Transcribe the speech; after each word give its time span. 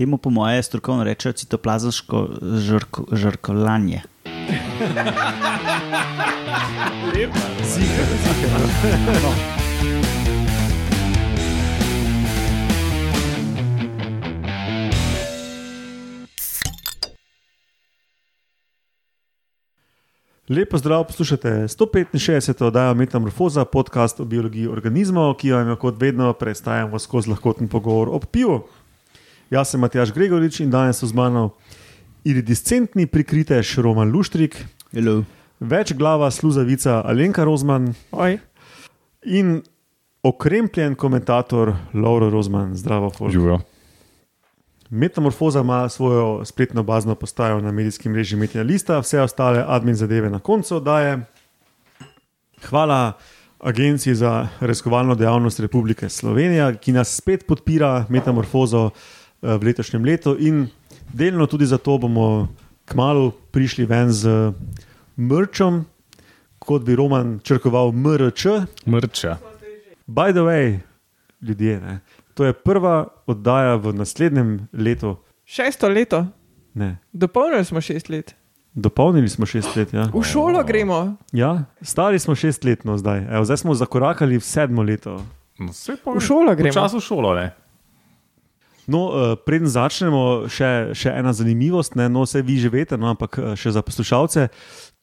Temu 0.00 0.16
po 0.18 0.30
moje 0.30 0.62
strokovno 0.62 1.04
rečejo 1.04 1.32
citoplazmsko 1.32 2.28
žrko, 2.56 3.04
žrkolanje. 3.12 4.00
Lepa. 7.14 7.40
Lepo 20.50 20.78
zdrav, 20.78 21.04
poslušate 21.04 21.48
165. 21.48 22.64
oddajo 22.64 22.94
Metamorfoza, 22.94 23.64
podcast 23.64 24.20
o 24.20 24.24
biologiji 24.24 24.66
organizmov, 24.66 25.34
ki 25.38 25.52
vam 25.52 25.68
jo 25.68 25.76
kot 25.76 26.00
vedno 26.00 26.32
predstavljamo 26.32 26.98
skozi 26.98 27.30
lahkoten 27.30 27.68
pogovor 27.68 28.08
o 28.08 28.18
pivu. 28.18 28.64
Jaz 29.50 29.72
sem 29.72 29.80
Matjaš 29.82 30.12
Gregorič 30.14 30.60
in 30.62 30.70
danes 30.70 31.00
so 31.02 31.08
z 31.10 31.14
mano 31.14 31.56
iridiscentni 32.22 33.08
prikritež 33.10 33.80
Roman 33.82 34.06
Luštrik, 34.06 34.54
Hello. 34.94 35.24
več 35.58 35.90
glava 35.98 36.28
sluzavica 36.30 37.00
Alenka 37.02 37.42
Rozman 37.42 37.88
Oj, 38.14 38.38
in 39.26 39.58
okremljen 40.22 40.94
komentator 40.94 41.74
Lauro 41.94 42.30
Rozman. 42.30 42.76
Zdravo. 42.78 43.10
Živijo. 43.26 43.58
Metamorfoza 44.90 45.60
ima 45.66 45.88
svojo 45.88 46.44
spletno 46.44 46.82
bazno 46.82 47.14
postajo 47.14 47.60
na 47.60 47.72
medijskem 47.72 48.12
mreži 48.12 48.36
Metina 48.36 48.62
Lista, 48.62 49.00
vse 49.02 49.20
ostale 49.20 49.64
admin 49.66 49.98
zadeve 49.98 50.30
na 50.30 50.38
koncu 50.38 50.76
oddaje. 50.76 51.26
Hvala 52.68 53.18
Agenciji 53.58 54.14
za 54.14 54.48
raziskovalno 54.60 55.14
dejavnost 55.14 55.60
Republike 55.60 56.08
Slovenije, 56.08 56.76
ki 56.76 56.92
nas 56.92 57.16
spet 57.16 57.46
podpira 57.46 58.06
Metamorfozo 58.08 58.90
v 59.42 59.62
letošnjem 59.62 60.04
letu 60.04 60.36
in 60.38 60.68
delno 61.12 61.46
tudi 61.46 61.66
zato 61.66 61.98
bomo 61.98 62.48
kmalo 62.84 63.30
prišli 63.50 63.86
ven 63.86 64.12
z 64.12 64.52
mrčom, 65.16 65.84
kot 66.58 66.82
bi 66.82 66.94
Roman 66.94 67.40
črkoval 67.40 67.92
MRČ. 67.92 68.46
Mrča. 68.86 69.36
By 70.06 70.32
the 70.32 70.40
way, 70.40 70.78
ljudje, 71.42 71.80
ne, 71.80 72.00
to 72.34 72.44
je 72.44 72.52
prva 72.52 73.06
oddaja 73.26 73.76
v 73.76 73.92
naslednjem 73.92 74.68
letu. 74.72 75.16
šesto 75.44 75.88
leto, 75.88 76.26
Ne. 76.74 76.98
dopolnili 77.12 77.64
smo 77.64 77.80
šest 77.80 78.08
let. 78.08 78.34
Dopolnili 78.74 79.28
smo 79.28 79.46
šest 79.46 79.76
let. 79.76 79.92
Ja. 79.92 80.06
V 80.14 80.22
šolo 80.22 80.62
gremo. 80.64 81.16
Ja, 81.32 81.64
stari 81.82 82.18
smo 82.18 82.34
šest 82.34 82.64
let, 82.64 82.84
no 82.84 82.98
zdaj. 82.98 83.26
Evo, 83.30 83.44
zdaj 83.44 83.56
smo 83.56 83.74
zakorakali 83.74 84.38
v 84.38 84.42
sedmo 84.42 84.82
leto. 84.82 85.24
No, 85.58 85.72
V 86.14 86.20
šolo 86.20 86.54
gremo. 86.54 86.70
V 86.70 86.74
času 86.74 87.00
šolo, 87.00 87.34
ne. 87.34 87.50
No, 88.90 89.06
uh, 89.06 89.38
preden 89.38 89.70
začnemo, 89.70 90.50
še, 90.50 90.90
še 90.98 91.12
ena 91.14 91.30
zanimivost, 91.36 91.94
ne, 91.94 92.08
no, 92.10 92.24
vse 92.26 92.42
vi 92.42 92.58
že 92.58 92.72
veste, 92.72 92.98
no, 92.98 93.12
ampak 93.14 93.38
eh, 93.38 93.52
še 93.54 93.70
za 93.76 93.84
poslušalce. 93.86 94.48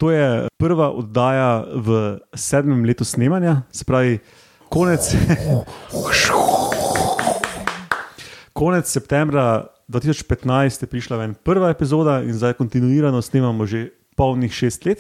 To 0.04 0.12
je 0.12 0.52
prva 0.60 0.92
oddaja 0.92 1.64
v 1.64 2.20
sedmem 2.36 2.84
letu 2.84 3.08
snemanja, 3.08 3.64
se 3.72 3.88
pravi, 3.88 4.20
konec, 4.68 5.08
konec 8.60 8.92
septembra 8.92 9.72
2015 9.88 10.84
je 10.84 10.92
prišla 10.92 11.24
ven 11.24 11.40
prva 11.40 11.72
epizoda 11.72 12.20
in 12.28 12.36
zdaj 12.36 12.60
kontinuirano 12.60 13.24
snemamo 13.24 13.64
že 13.64 13.96
polnih 14.20 14.52
šest 14.52 14.84
let. 14.84 15.00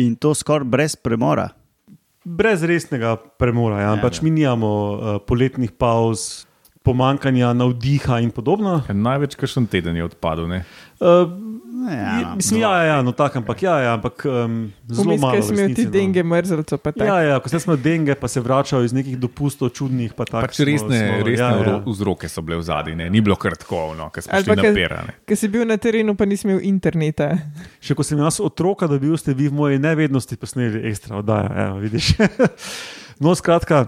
In 0.00 0.16
to 0.16 0.32
skoraj 0.32 0.64
brez 0.64 0.96
premora. 0.96 1.50
Brez 2.24 2.64
resnega 2.64 3.16
premora, 3.16 3.82
ja. 3.82 3.92
Ja, 3.96 4.00
pač 4.00 4.20
ja. 4.20 4.24
mi 4.24 4.30
nimamo 4.30 4.70
uh, 4.70 5.16
poletnih 5.26 5.74
pauz, 5.74 6.47
pomankanja 6.88 7.52
navdiha 7.56 8.22
in 8.24 8.32
podobno. 8.34 8.80
Največ, 8.88 9.36
kar 9.36 9.52
še 9.52 9.66
teden 9.68 10.00
je 10.00 10.08
odpadel. 10.08 10.48
Ne? 10.50 10.64
Uh, 10.98 11.28
Ja, 11.90 12.20
no. 12.20 12.36
mislim, 12.36 12.60
ja, 12.60 12.76
ja, 12.76 12.84
ja, 12.84 13.02
no 13.02 13.12
tako, 13.12 13.38
ampak 13.38 13.62
ja, 13.62 13.78
ja, 13.80 13.92
ampak 13.94 14.24
um, 14.24 14.72
zelo 14.90 15.16
malo. 15.16 15.38
V 15.38 15.42
sem 15.42 15.58
imel 15.58 15.74
ti 15.74 15.84
denge 15.86 16.22
mrzelco, 16.22 16.78
pa 16.78 16.92
tako. 16.92 17.06
Ja, 17.06 17.18
ja, 17.22 17.36
ko 17.40 17.48
sem 17.48 17.62
imel 17.64 17.78
denge, 17.82 18.16
pa 18.18 18.28
se 18.28 18.42
vračajo 18.42 18.84
iz 18.84 18.92
nekih 18.96 19.18
dopustov 19.20 19.70
čudnih. 19.76 20.12
Pa 20.18 20.26
tak, 20.26 20.48
Pač 20.48 20.58
resne, 20.66 20.98
smo, 20.98 21.22
resne 21.28 21.46
ja, 21.46 21.52
ja. 21.54 21.76
vzroke 21.86 22.28
so 22.28 22.42
bile 22.42 22.58
v 22.58 22.66
zadnji, 22.66 22.98
ni 22.98 23.22
bilo 23.22 23.38
kar 23.38 23.56
tako, 23.56 23.92
no, 23.98 24.10
ker 24.10 24.26
smo 24.26 24.42
šli 24.42 24.52
pa 24.52 24.58
na 24.58 24.74
perane. 24.74 25.14
Ker 25.28 25.38
si 25.38 25.52
bil 25.52 25.64
na 25.68 25.78
terenu, 25.78 26.16
pa 26.18 26.26
nisi 26.26 26.48
imel 26.48 26.60
interneta. 26.66 27.30
Še 27.84 27.94
ko 27.94 28.06
sem 28.06 28.18
jaz 28.20 28.42
otroka 28.42 28.90
dobil, 28.90 29.14
ste 29.20 29.36
vi 29.38 29.46
v 29.46 29.56
moji 29.56 29.78
nevednosti 29.82 30.40
posneli 30.40 30.82
ekstra 30.90 31.22
oddaja. 31.22 31.54
Evo, 31.68 31.78
vidiš. 31.86 32.16
no, 33.22 33.38
skratka. 33.38 33.86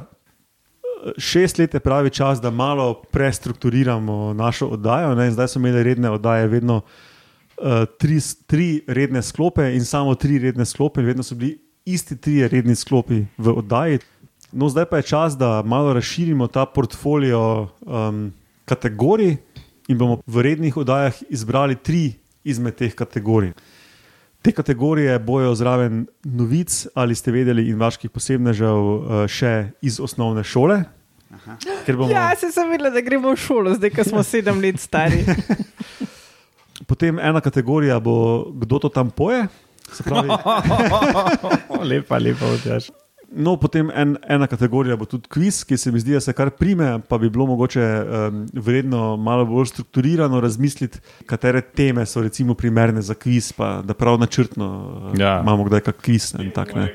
Šest 1.19 1.59
let 1.59 1.75
je 1.75 1.81
pravi 1.81 2.11
čas, 2.11 2.41
da 2.41 2.51
malo 2.51 3.03
prestrukturiramo 3.11 4.35
našo 4.35 4.67
oddajo. 4.67 5.15
Ne? 5.15 5.27
in 5.27 5.33
Zdaj 5.33 5.49
smo 5.49 5.61
imeli 5.61 5.83
redne 5.83 6.11
oddaje, 6.11 6.49
vedno 6.49 6.77
uh, 6.81 7.65
tri, 7.99 8.19
tri 8.47 8.85
redne 8.87 9.23
sklope 9.23 9.73
in 9.75 9.85
samo 9.85 10.15
tri 10.15 10.39
redne 10.39 10.67
sklope, 10.67 11.01
in 11.01 11.07
vedno 11.07 11.23
so 11.23 11.35
bili 11.35 11.59
isti 11.85 12.17
tri 12.17 12.49
redni 12.49 12.75
sklopi 12.75 13.25
v 13.39 13.49
oddaji. 13.57 13.99
No, 14.53 14.69
zdaj 14.69 14.85
pa 14.91 14.97
je 14.97 15.03
čas, 15.03 15.37
da 15.39 15.63
malo 15.63 15.93
razširimo 15.93 16.47
ta 16.47 16.67
portfolio 16.67 17.69
um, 17.81 18.33
kategorij 18.65 19.37
in 19.89 19.99
bomo 19.99 20.21
v 20.27 20.43
rednih 20.43 20.77
oddajah 20.77 21.23
izbrali 21.29 21.77
tri 21.77 22.13
izmed 22.45 22.75
teh 22.75 22.95
kategorij. 22.95 23.53
Te 24.43 24.53
kategorije 24.53 25.19
bojo 25.19 25.55
zraven 25.55 26.07
novic, 26.25 26.87
ali 26.95 27.15
ste 27.15 27.33
vedeli, 27.33 27.67
in 27.69 27.77
vaških 27.81 28.11
posebnežev 28.11 28.79
uh, 28.79 29.27
še 29.29 29.71
iz 29.85 30.01
osnovne 30.01 30.45
šole. 30.45 30.81
Ker 31.87 31.97
bomo, 31.97 32.11
Ja, 32.11 32.31
se 32.37 32.51
sem 32.53 32.71
videla, 32.71 32.91
da 32.91 33.03
gremo 33.05 33.31
v 33.35 33.39
šolo, 33.39 33.75
zdaj 33.77 33.93
ko 33.95 34.05
smo 34.05 34.23
sedem 34.27 34.61
let 34.61 34.81
stari. 34.81 35.23
Potem 36.91 37.21
ena 37.23 37.41
kategorija 37.41 38.01
bo, 38.01 38.49
kdo 38.65 38.79
to 38.79 38.89
tam 38.89 39.11
poje. 39.11 39.45
Se 39.93 40.03
Pravi, 40.03 40.29
lepa, 41.91 42.19
lepa, 42.19 42.47
odjaš. 42.47 42.91
No, 43.31 43.57
potem 43.57 43.91
en, 43.95 44.17
ena 44.29 44.47
kategorija 44.47 44.97
bo 44.99 45.07
tudi 45.09 45.29
kviz, 45.31 45.63
ki 45.65 45.77
se 45.79 45.93
mi 45.93 46.01
zdi, 46.03 46.17
da 46.19 46.21
se 46.21 46.33
kar 46.37 46.51
prime, 46.51 46.99
pa 47.09 47.19
bi 47.19 47.31
bilo 47.31 47.47
mogoče 47.47 47.83
um, 47.83 48.43
vredno 48.53 49.17
malo 49.17 49.47
bolj 49.47 49.71
strukturirano 49.71 50.41
razmisliti, 50.41 50.99
katere 51.27 51.61
teme 51.61 52.07
so 52.07 52.23
recimo 52.23 52.55
primerne 52.55 53.03
za 53.03 53.15
kviz, 53.15 53.53
pa 53.53 53.81
da 53.87 53.95
prav 53.95 54.19
načrtno 54.19 54.69
uh, 55.13 55.19
Ja. 55.21 55.41
imamo 55.43 55.65
kdaj 55.65 55.81
kak 55.81 56.03
kviz. 56.03 56.35
ne, 56.39 56.51
tak, 56.51 56.75
ne. 56.75 56.95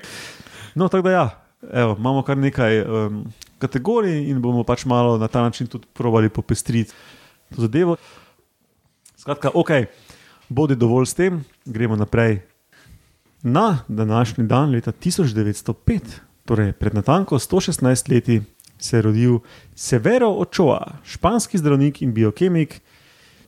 No, 0.76 0.88
tako 0.88 1.08
da 1.08 1.12
ja, 1.12 1.30
evo, 1.74 1.96
imamo 2.00 2.24
kar 2.24 2.38
nekaj 2.38 2.82
um, 2.82 3.26
kategorij 3.60 4.30
in 4.30 4.42
bomo 4.42 4.64
pač 4.64 4.86
malo 4.86 5.18
na 5.18 5.28
ta 5.28 5.42
način 5.42 5.68
tudi 5.68 5.88
probali 5.94 6.30
popestriti 6.30 6.92
to 7.56 7.62
zadevo. 7.62 7.96
Skratka, 9.18 9.50
ok, 9.54 9.70
bodi 10.50 10.76
dovolj 10.76 11.06
s 11.06 11.14
tem, 11.14 11.44
gremo 11.66 11.96
naprej. 11.96 12.42
Na 13.48 13.78
današnji 13.88 14.44
dan, 14.44 14.72
leta 14.72 14.92
1905, 14.92 16.00
torej 16.46 16.72
pred 16.72 16.94
natanko 16.94 17.36
116 17.36 18.12
leti, 18.12 18.42
se 18.80 18.98
je 18.98 19.02
rodil 19.02 19.40
Severo 19.76 20.30
Ochoa, 20.30 20.98
španski 21.04 21.58
zdravnik 21.58 22.02
in 22.02 22.14
biokemik, 22.14 22.82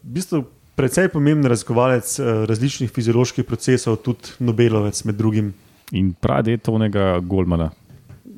v 0.04 0.14
bistvu 0.14 0.44
precej 0.76 1.10
pomemben 1.10 1.50
raziskovalec 1.50 2.20
eh, 2.20 2.46
različnih 2.46 2.92
fizioloških 2.92 3.46
procesov, 3.46 3.96
tudi 3.96 4.38
Nobelovec 4.40 5.04
med 5.04 5.16
drugim. 5.16 5.54
In 5.92 6.14
pravi 6.14 6.58
tonega 6.58 7.20
Golmana. 7.20 7.72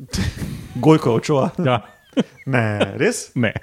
Gojko 0.83 1.15
Ochoa. 1.15 1.49
Ja, 1.65 1.81
Ne, 2.45 2.93
res? 2.97 3.31
ne. 3.35 3.53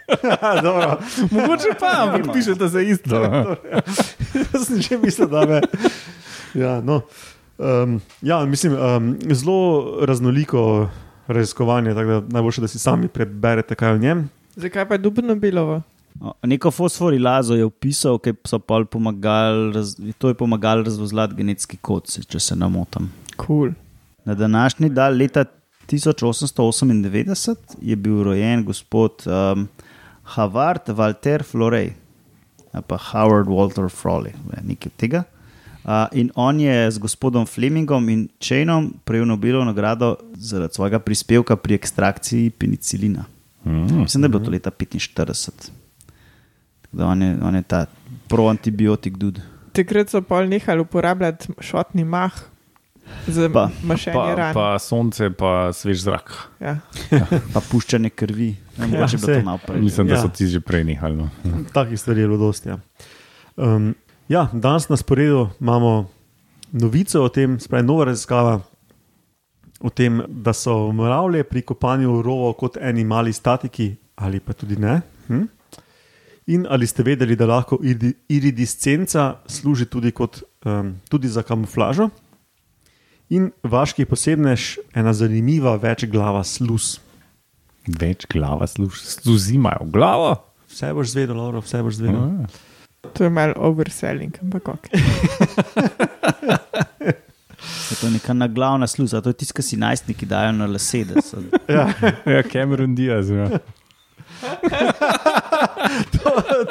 Dobro. 0.62 0.98
Mogoče 1.30 1.74
pa, 1.80 1.92
ampak 2.02 2.32
pišete 2.32 2.68
za 2.68 2.80
isto. 2.80 3.22
Jaz 4.52 4.66
sem 4.66 4.82
že 4.82 4.98
mislil, 4.98 5.28
da 5.28 5.46
me. 5.46 5.60
Ja, 6.54 6.80
no. 6.80 7.02
Um, 7.58 8.00
ja 8.22 8.44
mislim, 8.44 8.72
um, 8.72 9.16
zelo 9.30 9.98
raznoliko 10.06 10.88
raziskovanje, 11.26 11.94
tako 11.94 12.20
da 12.20 12.22
najboljše, 12.28 12.60
da 12.60 12.68
si 12.68 12.78
sami 12.78 13.08
preberete, 13.08 13.74
kaj 13.74 13.88
je 13.90 13.94
v 13.94 14.00
njem. 14.00 14.30
Zakaj 14.56 14.88
pa 14.88 14.94
je 14.94 14.98
dubno 14.98 15.34
Belovo? 15.34 15.82
O, 16.20 16.32
Neko 16.42 16.70
fosforilazo 16.70 17.54
je 17.54 17.64
opisal, 17.64 18.18
ki 18.18 18.32
so 18.48 18.58
pol 18.58 18.86
pomagali, 18.88 19.84
to 20.18 20.28
je 20.28 20.34
pomagalo 20.34 20.86
razvozlati 20.86 21.34
genetski 21.36 21.76
kod, 21.76 22.08
če 22.28 22.40
se 22.40 22.56
ne 22.56 22.68
motim. 22.68 23.10
Cool. 23.46 23.74
Na 24.24 24.34
današnji 24.34 24.88
dan, 24.88 25.18
leta 25.18 25.44
1898, 25.90 27.54
je 27.82 27.96
bil 27.96 28.22
rojen 28.24 28.64
gospod 28.64 29.26
um, 29.26 29.68
Havard 30.22 30.88
Walter 30.88 31.44
Florej, 31.44 31.92
ali 32.72 32.84
pa 32.86 32.96
Howard 33.12 33.46
Walter 33.46 33.90
Froley, 33.92 34.32
nekaj 34.62 34.92
tega. 34.96 35.22
Uh, 35.86 35.92
in 36.12 36.30
on 36.34 36.58
je 36.58 36.90
z 36.90 36.98
gospodom 36.98 37.46
Flemingom 37.46 38.08
in 38.08 38.28
Chainom 38.38 38.94
prejel 39.04 39.24
Nobelovo 39.24 39.64
nagrado 39.64 40.16
zaradi 40.34 40.74
svojega 40.74 40.98
prispevka 40.98 41.56
pri 41.56 41.74
ekstrakciji 41.74 42.50
penicilina. 42.50 43.24
Mm. 43.64 44.00
Mislim, 44.00 44.18
da 44.18 44.26
je 44.26 44.30
bilo 44.30 44.42
to 44.42 44.50
leta 44.50 44.70
45. 44.70 45.14
Tako 45.14 45.36
Da 46.92 47.06
on, 47.06 47.22
je, 47.22 47.38
on 47.40 47.54
je 47.54 47.62
ta 47.62 47.86
proantibiotik, 48.28 49.14
tudi. 49.16 49.40
Takrat 49.72 50.08
so 50.08 50.22
pol 50.22 50.46
nehali 50.46 50.80
uporabljati 50.80 51.48
šotni 51.60 52.04
mah, 52.04 52.32
Pa- 53.52 53.70
Pa, 54.06 54.34
ran. 54.34 54.54
pa 54.54 54.78
sonce, 54.78 55.30
pa 55.30 55.70
svež 55.70 56.00
zrak. 56.00 56.32
Ja. 56.60 56.78
Pa 57.54 57.60
puščanje 57.62 58.10
krvi. 58.10 58.56
Ne, 58.76 58.88
Ja, 58.88 59.06
bi 59.06 59.12
bilo 59.12 59.18
sej. 59.20 59.34
to 59.36 59.44
malo 59.44 59.58
prej. 59.58 59.80
Mislim, 59.80 60.06
da 60.06 60.14
Ja. 60.14 60.22
so 60.22 60.28
ti 60.28 60.46
že 60.46 60.58
prej 60.60 60.84
nehali. 60.84 61.16
No. 61.16 61.30
Takih 61.72 61.94
stvari 61.94 62.20
je 62.20 62.26
bilo 62.26 62.38
dosti. 62.40 62.68
Ja. 62.68 62.78
Um, 63.56 63.94
ja, 64.28 64.48
danes 64.52 64.88
na 64.88 64.96
sporedu 64.96 65.48
imamo 65.60 66.10
novico 66.72 67.22
o 67.22 67.28
tem, 67.28 67.60
spravi 67.60 67.86
nova 67.86 68.04
raziskava 68.04 68.60
o 69.80 69.90
tem, 69.90 70.22
da 70.28 70.52
so 70.52 70.92
mravlje 70.92 71.44
pri 71.44 71.62
kopanju 71.62 72.22
rovov 72.22 72.54
kot 72.60 72.76
eni 72.80 73.04
mali 73.04 73.32
statiki, 73.32 73.94
ali 74.16 74.40
pa 74.40 74.52
tudi 74.52 74.76
ne. 74.80 75.00
Hm? 75.28 75.44
In 76.46 76.66
ali 76.70 76.86
ste 76.86 77.02
vedeli, 77.02 77.36
da 77.36 77.46
lahko 77.46 77.78
iri- 77.82 78.14
iridiscenca 78.28 79.34
služi 79.46 79.86
tudi, 79.86 80.12
kot, 80.12 80.42
um, 80.64 80.94
tudi 81.08 81.28
za 81.28 81.42
kamuflažo? 81.42 82.08
In 83.28 83.50
vaški 83.62 84.04
posebnež, 84.06 84.76
ena 84.94 85.12
zanimiva 85.12 85.74
večglava 85.76 86.44
sluz. 86.44 87.00
Več 87.86 88.26
glava 88.30 88.66
služi, 88.66 89.54
imajo 89.54 89.88
glavo. 89.90 90.36
Vse 90.70 90.92
boš 90.94 91.10
zvedel, 91.10 91.36
Laura, 91.36 91.58
vse 91.62 91.82
boš 91.82 91.98
zvedel. 91.98 92.22
Ja. 92.22 92.65
To 93.08 93.24
je 93.24 93.30
malo 93.30 93.52
overselling, 93.58 94.38
ampak 94.42 94.68
ok. 94.68 94.86
Je 97.86 97.96
to 97.96 98.06
je 98.06 98.12
neka 98.12 98.32
naglavna 98.32 98.86
sluza, 98.86 99.20
to 99.20 99.28
je 99.28 99.34
tisto, 99.34 99.54
kar 99.54 99.64
si 99.64 99.76
najstniki 99.76 100.26
dajo 100.26 100.52
na 100.52 100.66
lase. 100.66 101.04
da 101.04 101.14
so- 101.16 101.42
Ja. 101.68 101.88
Ja, 102.26 102.42
Cameron 102.44 102.94
Diaz. 102.94 103.30
Ja. 103.30 103.48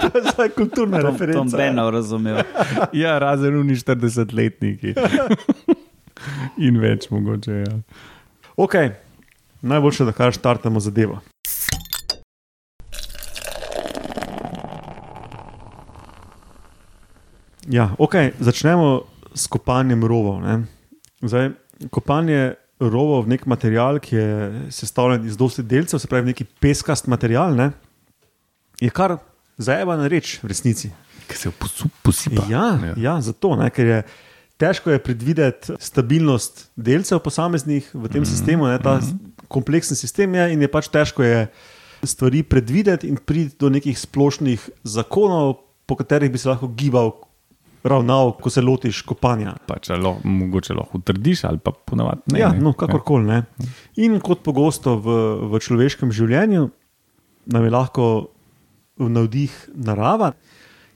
to 0.01 0.11
je 0.13 0.23
zdaj 0.25 0.49
kulturna 0.49 0.97
Tom, 0.97 1.05
Tom 1.07 1.11
referenca. 1.11 1.57
Benov 1.57 1.89
razumel. 1.89 2.37
ja, 2.93 3.19
razen 3.19 3.59
oni 3.59 3.73
40-letniki. 3.73 4.93
In 6.57 6.79
več 6.79 7.09
mogoče. 7.09 7.51
Ja. 7.53 7.77
Ok, 8.55 8.73
najboljše, 9.61 10.05
da 10.05 10.11
kar 10.11 10.31
štartamo 10.31 10.79
zadevo. 10.79 11.19
Ja, 17.69 17.89
ok, 17.97 18.15
začnemo 18.39 19.05
s 19.33 19.47
kopanjem 19.47 20.03
rovov. 20.05 20.41
ne. 20.41 20.63
Zdaj, 21.21 21.51
kopanje 21.89 22.55
rovov 22.79 23.25
v 23.25 23.35
nek 23.35 23.45
material, 23.45 23.99
ki 23.99 24.15
je 24.15 24.29
sestavljen 24.71 25.25
iz 25.25 25.37
dosti 25.37 25.63
delcev, 25.63 25.99
se 25.99 26.07
pravi 26.07 26.31
neki 26.31 26.45
peskast 26.59 27.07
material, 27.07 27.55
ne, 27.55 27.71
je 28.81 28.91
kar 28.91 29.17
zajebana 29.57 30.09
reč 30.11 30.39
v 30.43 30.51
resnici. 30.51 30.91
Ki 31.25 31.37
se 31.39 31.51
posipa. 32.03 32.45
Ja, 32.51 32.75
ja. 32.83 32.93
ja 32.97 33.15
zato, 33.23 33.55
ne, 33.57 33.69
ker 33.73 33.87
je 33.87 33.99
težko 34.61 34.91
je 34.91 35.01
predvideti 35.03 35.75
stabilnost 35.79 36.69
delcev 36.75 37.19
posameznih 37.19 37.89
v 37.93 38.07
tem 38.07 38.21
mm 38.21 38.23
-hmm. 38.23 38.29
sistemu. 38.29 38.67
Ne, 38.67 38.79
ta 38.79 38.95
mm 38.95 38.99
-hmm. 38.99 39.47
kompleksen 39.47 39.97
sistem 39.97 40.35
je 40.35 40.53
in 40.53 40.61
je 40.61 40.67
pač 40.67 40.87
težko 40.87 41.23
je 41.23 41.47
stvari 42.03 42.43
predvideti 42.43 43.07
in 43.07 43.17
priti 43.17 43.55
do 43.59 43.69
nekih 43.69 43.99
splošnih 43.99 44.69
zakonov, 44.83 45.55
po 45.85 45.95
katerih 45.95 46.31
bi 46.31 46.37
se 46.37 46.49
lahko 46.49 46.67
gibal, 46.67 47.11
ravnal, 47.85 48.33
ko 48.41 48.49
se 48.49 48.63
lotiš 48.65 49.01
kopanja. 49.05 49.55
Pač, 49.69 49.91
lahko, 49.93 50.25
mogoče 50.27 50.75
lahko 50.77 50.99
utrdiš, 51.01 51.45
ali 51.49 51.61
pa 51.61 51.71
ponavadi 51.71 52.33
ne. 52.33 52.41
ja, 52.41 52.49
ne. 52.53 52.63
no, 52.65 52.73
kakorkoli. 52.77 53.25
Ne. 53.29 53.69
In 54.01 54.17
kot 54.23 54.43
pogosto 54.45 54.97
v, 54.97 55.15
v 55.53 55.61
človeškem 55.61 56.13
življenju, 56.15 56.67
nam 57.53 57.65
je 57.67 57.73
lahko 57.73 58.09
v 59.01 59.09
navdih 59.11 59.55
narava. 59.75 60.33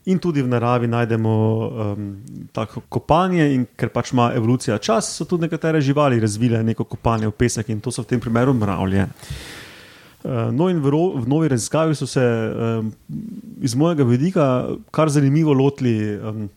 In 0.09 0.17
tudi 0.17 0.41
v 0.41 0.49
naravi 0.49 0.87
najdemo 0.89 1.31
um, 1.37 2.05
tako 2.55 2.81
kopanje, 2.89 3.45
in 3.53 3.67
ker 3.77 3.91
pač 3.93 4.13
ima 4.15 4.31
evolucija 4.33 4.79
čas, 4.81 5.11
so 5.19 5.27
tudi 5.29 5.45
nekatere 5.45 5.83
živali 5.85 6.21
razvile 6.23 6.63
neko 6.65 6.87
kopanje 6.89 7.29
v 7.29 7.35
pesek, 7.37 7.69
in 7.69 7.83
to 7.83 7.93
so 7.93 8.01
v 8.01 8.15
tem 8.15 8.23
primeru 8.23 8.55
mravlje. 8.57 9.05
Uh, 9.05 9.59
No, 10.51 10.67
in 10.67 10.81
v, 10.83 10.91
ro, 10.91 11.15
v 11.15 11.23
novi 11.31 11.47
raziskavi 11.47 11.95
so 11.95 12.03
se 12.03 12.19
um, 12.19 12.91
iz 13.63 13.71
mojega 13.75 14.03
vidika 14.03 14.67
kar 14.91 15.07
zanimivo 15.07 15.53
lotili 15.55 16.19
um, 16.19 16.49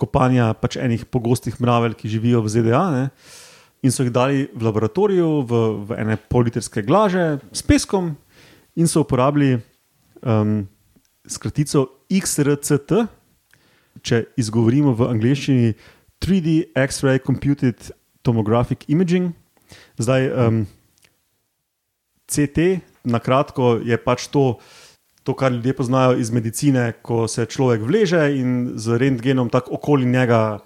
kopanja 0.00 0.54
pač 0.56 0.78
enih 0.80 1.04
pogostih 1.04 1.60
mravelj, 1.60 1.98
ki 2.00 2.12
živijo 2.16 2.40
v 2.44 2.52
ZDA. 2.52 2.82
Ne? 2.94 3.04
In 3.84 3.92
so 3.92 4.04
jih 4.04 4.12
dali 4.12 4.48
v 4.48 4.66
laboratoriju, 4.66 5.28
v, 5.44 5.60
v 5.88 6.00
ene 6.00 6.16
pollitrske 6.16 6.84
glaže 6.84 7.40
s 7.52 7.64
peskom, 7.64 8.14
in 8.76 8.88
so 8.88 9.04
uporabili 9.04 9.58
um, 10.24 10.64
skratico 11.28 11.86
XRCT, 12.10 13.04
če 14.00 14.24
izgovorimo 14.40 14.94
v 14.96 15.08
angleščini 15.10 15.72
3D 16.20 16.72
X-ray 16.76 17.20
Computed 17.24 17.90
Tomographic 18.24 18.84
Imaging. 18.92 19.32
Zdaj, 20.00 20.28
um, 20.32 20.62
CT, 22.30 22.80
na 23.04 23.18
kratko, 23.18 23.80
je 23.84 23.96
pač 23.96 24.28
to, 24.32 24.60
to, 25.30 25.36
kar 25.36 25.52
ljudje 25.52 25.72
poznajo 25.74 26.16
iz 26.16 26.30
medicine, 26.30 26.92
ko 27.00 27.26
se 27.26 27.46
človek 27.46 27.82
vleže 27.82 28.18
in 28.34 28.50
z 28.74 28.98
rentgenom 28.98 29.48
tako 29.48 29.74
okoli 29.74 30.06
njega 30.06 30.58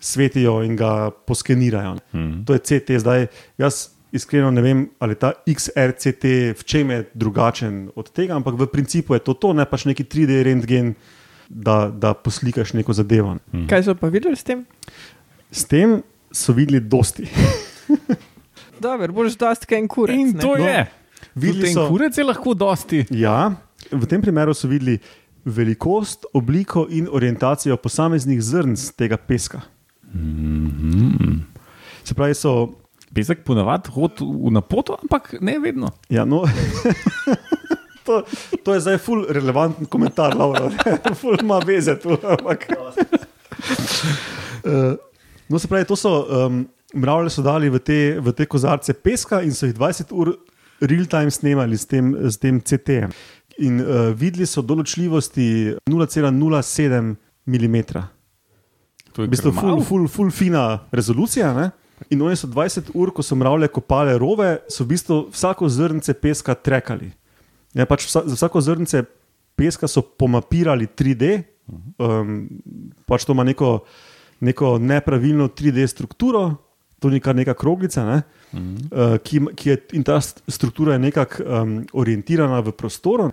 svetijo 0.00 0.62
in 0.62 0.74
ga 0.74 1.10
poskenirajo. 1.12 1.96
Hmm. 2.10 2.42
To 2.44 2.52
je 2.52 2.58
CT. 2.60 2.98
Zdaj, 2.98 3.26
jaz 3.56 3.88
iskreno 4.10 4.50
ne 4.50 4.58
vem, 4.60 4.88
ali 4.98 5.14
ta 5.14 5.32
XRCT 5.44 6.24
v 6.50 6.62
čem 6.64 6.90
je 6.90 7.04
drugačen 7.14 7.90
od 7.94 8.10
tega, 8.10 8.34
ampak 8.34 8.54
v 8.56 8.66
principu 8.66 9.14
je 9.14 9.20
to, 9.20 9.34
to 9.34 9.52
ne 9.52 9.62
pač 9.64 9.84
neki 9.84 10.02
3D 10.02 10.42
rentgen, 10.42 10.94
da, 11.48 11.86
da 11.88 12.10
poslikaš 12.12 12.72
neko 12.72 12.90
zadevo. 12.92 13.36
Kaj 13.68 13.84
so 13.84 13.94
pa 13.94 14.08
videli 14.08 14.34
s 14.34 14.42
tem? 14.42 14.64
S 15.50 15.62
tem 15.64 16.00
so 16.28 16.50
videli 16.52 16.80
dosti. 16.80 17.26
Dobro, 18.80 19.12
boš 19.12 19.36
dosti 19.36 19.66
kaj 19.66 19.78
en 19.78 19.88
kurec. 19.88 20.16
In 20.16 20.26
ne? 20.28 20.40
to 20.40 20.54
No, 20.54 20.64
je. 20.64 20.86
videli 21.34 21.60
Tudi 21.62 21.74
so- 21.74 21.88
kurec 21.88 22.14
je 22.14 22.24
lahko 22.24 22.54
dosti. 22.56 23.04
Ja, 23.12 23.52
v 23.92 24.06
tem 24.06 24.22
primeru 24.22 24.54
so 24.54 24.68
videli 24.68 24.98
velikost, 25.44 26.26
obliko 26.34 26.86
in 26.90 27.08
orientacijo 27.10 27.76
posameznih 27.76 28.42
zrnc 28.42 28.90
tega 28.96 29.16
peska. 29.16 29.60
Mhm. 30.14 31.40
Se 32.04 32.14
pravi, 32.14 32.34
so. 32.34 32.68
Pesek 33.10 33.40
ponavadi 33.42 33.90
hodi 33.90 34.22
v 34.22 34.52
napoto, 34.54 34.94
ampak 35.02 35.32
ne 35.42 35.56
vedno. 35.58 35.88
Ja, 36.08 36.22
no, 36.24 36.44
to, 38.06 38.22
to 38.64 38.74
je 38.74 38.80
zdaj 38.80 38.98
ful 39.02 39.24
relevanten 39.28 39.86
komentar, 39.86 40.36
Laura. 40.38 40.70
ful 41.20 41.34
ima 41.42 41.58
veze 41.66 41.96
tu. 41.98 42.14
Ampak. 42.14 42.68
Uh, 44.62 44.94
no, 45.48 45.58
se 45.58 45.68
pravi, 45.68 45.88
to 45.90 45.96
so 45.96 46.22
um, 46.22 46.68
mravlje 46.94 47.34
so 47.34 47.42
dali 47.42 47.70
v 47.70 47.82
te, 47.82 47.98
v 48.20 48.32
te 48.32 48.46
kozarce 48.46 48.94
peska 48.94 49.42
in 49.42 49.54
so 49.54 49.66
jih 49.66 49.74
20 49.74 50.14
ur 50.14 50.34
real-time 50.80 51.30
snemali 51.30 51.78
s 51.78 51.86
tem, 51.86 52.14
s 52.30 52.38
tem 52.40 52.60
CT-jem. 52.60 53.12
In 53.60 53.80
uh, 53.80 54.10
videli 54.16 54.46
so 54.48 54.62
določljivosti 54.64 55.76
0,07 55.90 57.14
mm. 57.44 57.76
To 59.12 59.22
je 59.22 59.26
V 59.26 59.30
bistvu, 59.30 59.52
ful, 59.52 59.82
ful, 59.84 60.08
ful 60.08 60.30
fina 60.32 60.86
rezolucija. 60.94 61.52
Ne? 61.56 61.70
In 62.08 62.22
oni 62.22 62.38
so 62.38 62.48
20 62.48 62.92
ur, 62.96 63.12
ko 63.12 63.24
so 63.26 63.36
mravlje 63.36 63.68
kopale 63.74 64.16
rove, 64.18 64.54
so 64.72 64.86
v 64.86 64.94
bistvu 64.94 65.18
vsako 65.34 65.68
zrnce 65.68 66.14
peska 66.16 66.54
trekali. 66.56 67.10
Ja, 67.76 67.86
pač 67.86 68.06
vsa, 68.08 68.24
za 68.26 68.38
vsako 68.38 68.62
zrnce 68.64 69.04
peska 69.58 69.90
so 69.90 70.02
pomapirali 70.02 70.88
3D, 70.88 71.42
um, 72.00 72.48
pač 73.06 73.26
to 73.28 73.36
ima 73.36 73.44
neko, 73.44 73.82
neko 74.40 74.78
nepravilno 74.80 75.50
3D 75.52 75.84
strukturo, 75.90 76.54
to 77.00 77.12
ni 77.12 77.20
kar 77.20 77.36
neka 77.36 77.54
kroglica, 77.56 78.04
ne? 78.08 78.18
uh, 78.56 79.18
ki, 79.24 79.44
ki 79.56 79.70
je, 79.70 79.76
in 80.00 80.04
ta 80.04 80.18
st- 80.24 80.42
struktura 80.48 80.96
je 80.96 81.04
nekako 81.04 81.44
um, 81.44 81.76
orientirana 81.92 82.60
v 82.64 82.72
prostoru. 82.76 83.30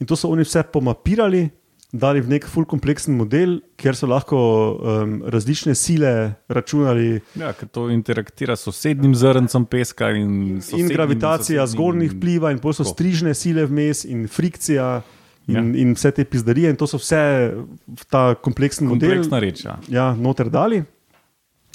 In 0.00 0.06
to 0.06 0.16
so 0.16 0.28
oni 0.28 0.42
vse 0.42 0.62
pomapirali, 0.72 1.50
dali 1.94 2.18
v 2.20 2.26
nek 2.32 2.46
full 2.50 2.66
kompleksen 2.66 3.14
model, 3.14 3.60
kjer 3.78 3.94
so 3.94 4.08
lahko 4.10 4.38
um, 4.82 5.12
različne 5.30 5.74
sile 5.78 6.34
računali. 6.50 7.20
Ja, 7.38 7.52
ker 7.54 7.68
to 7.70 7.86
interaktira 7.94 8.56
s 8.58 8.66
sosednjim 8.66 9.14
zrncem 9.14 9.66
peska. 9.70 10.10
In, 10.10 10.56
In 10.56 10.62
sosednjim 10.62 10.88
gravitacija 10.90 11.62
sosednjim- 11.62 11.74
zgornjih 11.76 12.12
vpliva, 12.16 12.50
in 12.50 12.58
potem 12.58 12.80
so 12.82 12.88
strižne 12.90 13.34
sile 13.34 13.62
vmes, 13.66 14.04
in 14.04 14.26
frikcija, 14.26 15.02
in, 15.46 15.54
Ja. 15.54 15.60
in 15.60 15.94
vse 15.94 16.10
te 16.10 16.24
pizdarije, 16.24 16.70
in 16.70 16.76
to 16.76 16.86
so 16.90 16.98
vse 16.98 17.54
v 17.86 18.02
ta 18.10 18.34
kompleksen 18.34 18.88
model 18.88 19.10
Kompleksna 19.22 19.38
reč. 19.38 19.64
Ja. 19.64 19.78
ja, 19.88 20.14
noter 20.18 20.50
dali. 20.50 20.82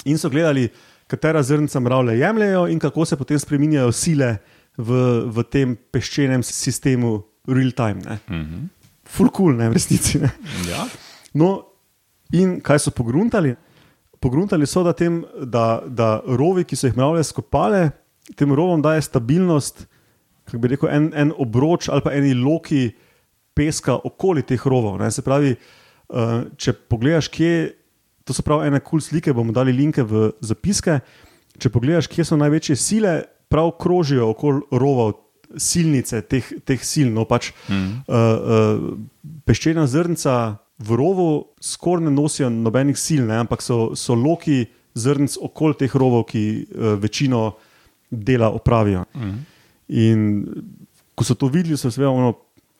In 0.04 0.18
so 0.18 0.28
gledali, 0.28 0.68
katera 1.08 1.40
zrnca 1.42 1.80
mravlje 1.80 2.18
jemljajo 2.18 2.66
in 2.68 2.78
kako 2.78 3.04
se 3.04 3.16
potem 3.16 3.38
spremenjajo 3.38 3.92
sile 3.92 4.36
v, 4.76 5.24
v 5.32 5.42
tem 5.48 5.76
peščenem 5.92 6.42
sistemu 6.42 7.22
real 7.54 7.72
time. 7.76 8.02
Ne. 8.04 8.18
Mhm. 8.28 8.68
Full 9.10 9.32
cool, 9.34 9.56
ne 9.58 9.70
v 9.70 9.74
resnici. 9.74 10.20
Ne. 10.22 10.30
Ja. 10.70 10.86
No, 11.34 11.50
in 12.32 12.60
kaj 12.62 12.84
so 12.86 12.92
pogruntali? 12.94 13.56
Pogruntali 14.20 14.66
so, 14.68 14.84
da, 14.86 14.92
tem, 14.92 15.22
da, 15.42 15.80
da 15.86 16.20
rovi, 16.26 16.66
ki 16.68 16.76
so 16.76 16.86
jih 16.86 16.98
mravlje 16.98 17.24
skopale, 17.30 17.88
tem 18.38 18.52
rovom 18.54 18.82
daje 18.84 19.02
stabilnost, 19.02 19.86
kako 20.46 20.60
bi 20.62 20.72
rekel, 20.74 20.90
en, 20.92 21.10
en 21.16 21.32
obroč 21.40 21.88
ali 21.88 22.04
pa 22.04 22.12
eni 22.14 22.34
loki 22.36 22.90
peska 23.56 23.96
okoli 23.96 24.44
teh 24.46 24.62
rovov. 24.66 25.00
Ne. 25.00 25.10
Se 25.10 25.24
pravi, 25.26 25.56
uh, 25.56 26.44
če 26.60 26.74
pogledaš, 26.90 27.30
kje, 27.32 27.72
to 28.26 28.36
so 28.36 28.44
prav 28.46 28.62
ene 28.66 28.78
kul 28.82 29.00
cool 29.00 29.04
slike, 29.08 29.34
bomo 29.34 29.54
dali 29.56 29.74
linke 29.74 30.04
v 30.06 30.30
zapiske. 30.40 31.00
če 31.60 31.68
pogledaš, 31.68 32.06
kje 32.08 32.24
so 32.24 32.36
največje 32.40 32.76
sile, 32.76 33.14
prav 33.50 33.74
krožijo 33.80 34.30
okoli 34.30 34.62
rovov, 34.70 35.12
silnice 35.56 36.22
teh, 36.22 36.46
teh 36.64 36.80
sil. 36.84 37.10
No, 37.14 37.24
pač, 37.28 37.50
mm. 37.68 37.88
uh, 38.06 38.14
uh, 38.14 39.32
peščena 39.48 39.86
zrnca 39.90 40.58
v 40.80 40.96
rovu 40.96 41.30
skoraj 41.60 42.06
ne 42.06 42.12
nosijo 42.14 42.50
nobenih 42.52 42.98
sil, 42.98 43.26
ne, 43.28 43.40
ampak 43.44 43.62
so, 43.64 43.92
so 43.98 44.16
loki 44.16 44.64
zrnc 44.94 45.36
okoli 45.40 45.78
teh 45.82 45.92
rovov, 45.94 46.26
ki 46.30 46.44
uh, 46.62 46.94
večino 47.00 47.54
dela 48.10 48.50
opravijo. 48.50 49.04
Mm. 49.14 49.36
In 50.00 50.24
ko 51.14 51.26
so 51.26 51.34
to 51.34 51.50
videli, 51.52 51.78
so 51.78 51.90
se 51.90 52.00
vedno, 52.00 52.34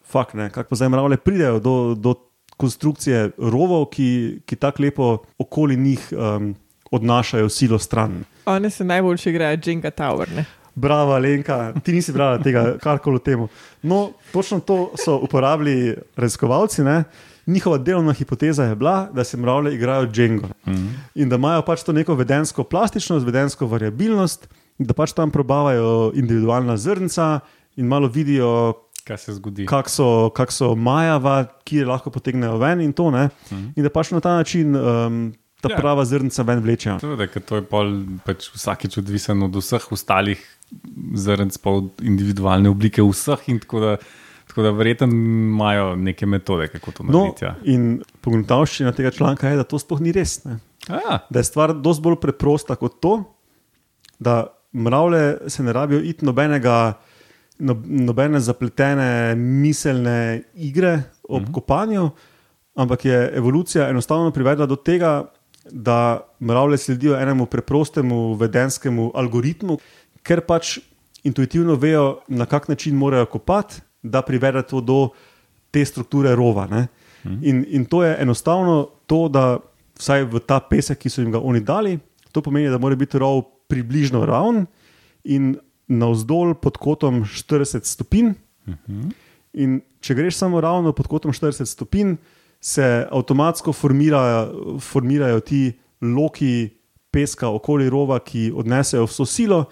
fakt, 0.07 0.35
ne, 0.35 0.51
kako 0.51 0.73
pa 0.73 0.81
zdaj 0.81 0.93
mravlje 0.97 1.23
pridejo 1.25 1.61
do. 1.61 1.77
do 1.95 2.17
Konstrukcije 2.61 3.31
rovov, 3.41 3.87
ki, 3.89 4.43
ki 4.45 4.57
tako 4.61 4.83
lepo 4.85 5.05
okoli 5.41 5.79
njih 5.81 6.03
um, 6.13 6.51
odnašajo 6.93 7.49
silo 7.49 7.79
stran. 7.79 8.19
Oni 8.45 8.71
se 8.71 8.85
najboljši 8.85 9.31
igrajo 9.31 9.59
Jenga 9.65 9.91
Tower. 9.91 10.29
Ne? 10.37 10.45
Bravo, 10.81 11.19
Lenka, 11.19 11.73
ti 11.85 11.93
nisi 11.93 12.13
brala 12.13 12.39
tega, 12.41 12.79
kar 12.81 12.99
koli 12.99 13.21
temu. 13.21 13.49
No, 13.83 14.11
točno 14.33 14.61
to 14.61 14.93
so 15.05 15.19
uporabljali 15.23 15.97
raziskovalci. 16.17 16.83
Ne? 16.83 17.05
Njihova 17.47 17.79
delovna 17.79 18.13
hipoteza 18.13 18.65
je 18.65 18.77
bila, 18.77 19.09
da 19.13 19.25
se 19.25 19.37
mravlje 19.37 19.75
igrajo 19.75 20.07
Django 20.07 20.47
mm 20.67 20.73
-hmm. 20.73 20.89
in 21.15 21.29
da 21.29 21.37
imajo 21.37 21.63
pač 21.63 21.83
to 21.83 21.93
neko 21.93 22.15
vedensko 22.15 22.65
plastičnost, 22.65 23.27
vedensko 23.27 23.67
variabilnost, 23.67 24.49
da 24.79 24.95
pač 24.95 25.13
tam 25.13 25.31
probavajo 25.31 26.13
individualna 26.15 26.77
zrnca 26.77 27.41
in 27.77 27.87
malo 27.87 28.09
vidijo, 28.09 28.73
kaj 29.05 29.19
se 29.19 29.33
zgodi. 29.35 29.67
Kako 29.67 29.89
so, 29.91 30.31
kak 30.31 30.53
so 30.53 30.75
majava, 30.75 31.45
ki 31.65 31.85
lahko 31.85 32.11
potegnejo 32.11 32.59
ven 32.59 32.81
in 32.81 32.93
to. 32.93 33.11
Mm 33.11 33.15
-hmm. 33.15 33.73
In 33.77 33.83
da 33.83 33.91
pač 33.91 34.11
na 34.11 34.21
ta 34.21 34.37
način 34.37 34.77
um, 34.77 35.35
ta 35.61 35.69
ja. 35.73 35.77
prava 35.77 36.05
zrnca 36.05 36.43
ven 36.49 36.63
vlečejo. 36.65 36.99
To, 37.01 37.41
to 37.47 37.61
je 37.61 37.65
pol, 37.69 37.93
pač 38.25 38.49
vsakeč 38.55 38.99
odvisen 39.03 39.43
od 39.45 39.57
vseh 39.61 39.87
ostalih 39.93 40.41
zrnc, 41.15 41.59
pa 41.61 41.75
od 41.81 42.03
individualne 42.07 42.71
oblike 42.71 43.05
vseh. 43.05 43.45
Tako 43.65 43.83
da, 43.85 43.97
tako 44.49 44.65
da 44.67 44.73
verjetno 44.77 45.09
imajo 45.11 45.93
neke 45.97 46.27
metode, 46.27 46.71
kako 46.73 46.93
to 46.97 47.09
narediti. 47.09 47.45
No, 47.45 47.51
ja. 47.51 47.75
In 47.75 48.01
pogledavščina 48.25 48.95
tega 48.97 49.13
članka 49.15 49.51
je, 49.51 49.61
da 49.61 49.67
to 49.69 49.79
sploh 49.79 50.01
ni 50.01 50.15
res. 50.17 50.41
Da 50.89 51.21
je 51.37 51.45
stvar 51.45 51.75
precej 51.77 52.03
bolj 52.07 52.19
preprosta 52.23 52.79
kot 52.81 53.01
to, 53.05 53.15
da 54.19 54.43
mravlje 54.73 55.51
se 55.53 55.63
ne 55.63 55.73
rabijo 55.77 56.01
iti 56.01 56.25
nobenega. 56.25 56.99
No, 57.61 57.75
nobene 57.85 58.39
zapletene 58.41 59.35
miselne 59.37 60.47
igre 60.57 60.95
ob 61.29 61.35
uh 61.35 61.41
mhm. 61.43 61.51
-huh. 61.51 61.55
kopanju, 61.55 62.11
ampak 62.75 63.05
je 63.05 63.33
evolucija 63.37 63.89
enostavno 63.89 64.31
privedla 64.31 64.67
do 64.67 64.77
tega, 64.77 65.27
da 65.71 66.21
mravlje 66.41 66.79
sledijo 66.79 67.17
enemu 67.21 67.47
preprostemu 67.47 68.35
vedenskemu 68.35 69.11
algoritmu, 69.15 69.79
ker 70.23 70.41
pač 70.41 70.79
intuitivno 71.25 71.75
vejo, 71.75 72.21
na 72.29 72.47
kak 72.47 72.69
način 72.69 72.97
morajo 72.97 73.27
kopati, 73.27 73.81
da 74.03 74.23
privede 74.23 74.63
to 74.63 74.81
do 74.81 75.09
te 75.71 75.85
strukture 75.85 76.35
rova. 76.35 76.67
Mhm. 76.67 77.39
In, 77.43 77.65
in 77.69 77.85
to 77.85 78.05
je 78.05 78.17
enostavno 78.21 78.89
to, 79.07 79.29
da 79.29 79.59
vsaj 79.99 80.25
v 80.25 80.41
ta 80.41 80.61
pesek, 80.61 80.99
ki 80.99 81.11
so 81.11 81.21
jim 81.21 81.33
ga 81.33 81.41
oni 81.41 81.61
dali, 81.61 81.99
to 82.33 82.43
pomeni, 82.43 82.71
da 82.71 82.79
mora 82.79 82.97
biti 82.97 83.19
rov 83.19 83.43
približno 83.69 84.25
ravn 84.27 84.65
in 85.25 85.57
navzdol 85.91 86.55
pod 86.55 86.79
kotom 86.79 87.25
40 87.25 87.85
stopinj. 87.85 88.33
Mhm. 88.69 89.11
In 89.53 89.81
če 90.01 90.15
greš 90.15 90.39
samo 90.39 90.61
ravno 90.61 90.93
pod 90.93 91.09
kotom 91.11 91.33
40 91.33 91.67
stopinj, 91.67 92.17
se 92.61 93.07
avtomatsko 93.11 93.73
formirajo, 93.73 94.79
formirajo 94.81 95.41
ti 95.41 95.73
loki 96.01 96.69
peska 97.11 97.49
okoli 97.49 97.91
rova, 97.91 98.19
ki 98.19 98.53
odnesejo 98.57 99.07
vso 99.09 99.27
silo, 99.27 99.65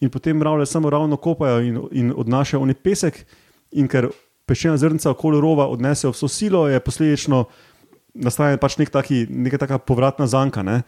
in 0.00 0.10
potem 0.10 0.36
mravlje 0.36 0.66
samo 0.66 0.90
ravno 0.90 1.16
kopajo 1.16 1.60
in, 1.60 1.78
in 1.90 2.12
odnašajo 2.16 2.62
oni 2.62 2.74
pesek. 2.74 3.22
In 3.72 3.88
ker 3.88 4.10
peščena 4.46 4.76
zrnca 4.76 5.12
okoli 5.14 5.40
rova 5.40 5.68
odnesejo 5.70 6.10
vso 6.12 6.28
silo, 6.28 6.66
je 6.68 6.80
posledično 6.80 7.44
nastane 8.14 8.58
pač 8.60 8.76
nek 8.80 8.90
taki, 8.92 9.24
neka 9.30 9.62
taka 9.62 9.78
povratna 9.78 10.26
zanka. 10.26 10.62
Ne? 10.66 10.82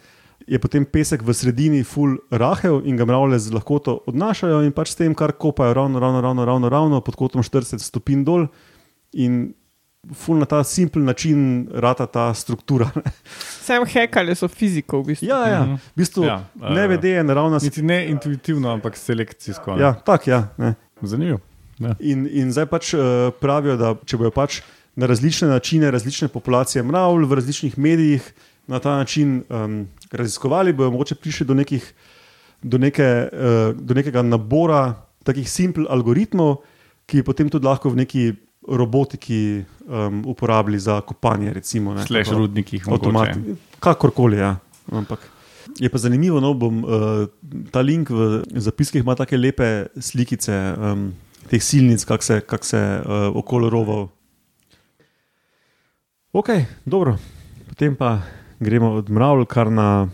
Je 0.50 0.58
potem 0.61 0.84
pesek 0.84 1.23
v 1.23 1.32
sredini 1.32 1.84
full 1.87 2.18
rahel 2.30 2.82
in 2.84 2.99
ga 2.99 3.06
mravlje 3.08 3.38
z 3.46 3.54
lahkoto 3.54 4.00
odnašajo, 4.11 4.64
in 4.66 4.75
pač 4.75 4.92
s 4.92 5.00
tem, 5.00 5.14
kar 5.14 5.32
kopajo, 5.38 5.73
ravno, 5.78 6.02
ravno, 6.02 6.20
ravno, 6.20 6.44
ravno, 6.44 6.68
ravno 6.68 7.00
pod 7.00 7.16
kotom 7.16 7.46
40 7.46 7.80
stopinj 7.80 8.26
dol. 8.26 8.49
In 9.14 9.54
ful 10.12 10.38
na 10.38 10.46
ta 10.46 10.64
simpel 10.64 11.02
način 11.02 11.68
rata 11.73 12.06
ta 12.06 12.34
struktura. 12.34 12.90
Sem 13.64 13.87
hekali 13.87 14.34
so 14.34 14.49
fiziko, 14.49 15.00
v 15.00 15.14
bistvu. 15.14 15.28
Ja, 15.28 15.40
ja. 15.49 15.62
V 15.64 15.96
bistvu 15.96 16.25
ja, 16.25 16.44
ne 16.54 16.87
vede, 16.88 17.08
je 17.08 17.25
naravna 17.25 17.61
stvar. 17.61 17.84
Ne 17.84 18.06
intuitivno, 18.11 18.73
ampak 18.73 18.96
selekcijsko. 18.96 19.78
Ja, 19.80 19.94
tako 19.94 20.30
ja, 20.30 20.49
je. 20.58 20.75
Zanimivo. 21.02 21.40
Ja. 21.78 21.94
In, 22.00 22.26
in 22.30 22.52
zdaj 22.54 22.66
pač 22.70 22.92
uh, 22.94 23.30
pravijo, 23.40 23.76
da 23.80 23.94
če 24.06 24.18
bojo 24.20 24.30
pač 24.34 24.61
na 24.94 25.08
različne 25.11 25.49
načine, 25.50 25.90
različne 25.90 26.28
populacije 26.30 26.84
mravl 26.87 27.26
v 27.26 27.38
različnih 27.40 27.78
medijih 27.78 28.28
na 28.70 28.78
ta 28.78 28.96
način 29.00 29.42
um, 29.49 29.88
raziskovali, 30.12 30.73
bojo 30.73 30.92
mogoče 30.94 31.14
prišli 31.14 31.46
do, 31.46 31.54
nekih, 31.54 31.88
do, 32.62 32.78
neke, 32.78 33.08
uh, 33.32 33.75
do 33.75 33.94
nekega 33.94 34.23
nabora 34.23 34.94
takih 35.25 35.50
simpel 35.50 35.88
algoritmov, 35.90 36.62
ki 37.06 37.20
je 37.20 37.26
potem 37.26 37.50
tudi 37.52 37.66
lahko 37.66 37.90
v 37.92 38.04
neki 38.04 38.23
robotiki 38.68 39.64
um, 39.87 40.23
uporabili 40.26 40.78
za 40.78 41.00
kopanje, 41.00 41.52
recimo. 41.52 41.99
Slejš 42.06 42.28
rudnikih, 42.28 42.88
avtomati. 42.88 43.56
Kakorkoli, 43.80 44.38
ja. 44.38 44.56
Ampak. 44.92 45.30
Je 45.80 45.88
pa 45.88 45.99
zanimivo, 45.99 46.40
no, 46.40 46.54
bom 46.54 46.85
uh, 46.85 46.90
ta 47.73 47.80
link 47.80 48.11
v 48.11 48.44
zapiskih 48.52 49.00
ima 49.00 49.14
tako 49.14 49.37
lepe 49.37 49.87
slikice 49.97 50.52
um, 50.76 51.12
teh 51.49 51.62
silnic, 51.62 52.04
kako 52.04 52.25
se, 52.25 52.40
kak 52.40 52.64
se 52.64 52.80
uh, 53.00 53.37
okoli 53.37 53.71
roval. 53.71 54.09
Ok, 56.33 56.49
dobro. 56.85 57.16
Potem 57.68 57.97
pa 57.97 58.21
gremo 58.61 58.92
od 59.00 59.11
mravl, 59.11 59.44
kar 59.44 59.73
na 59.73 60.09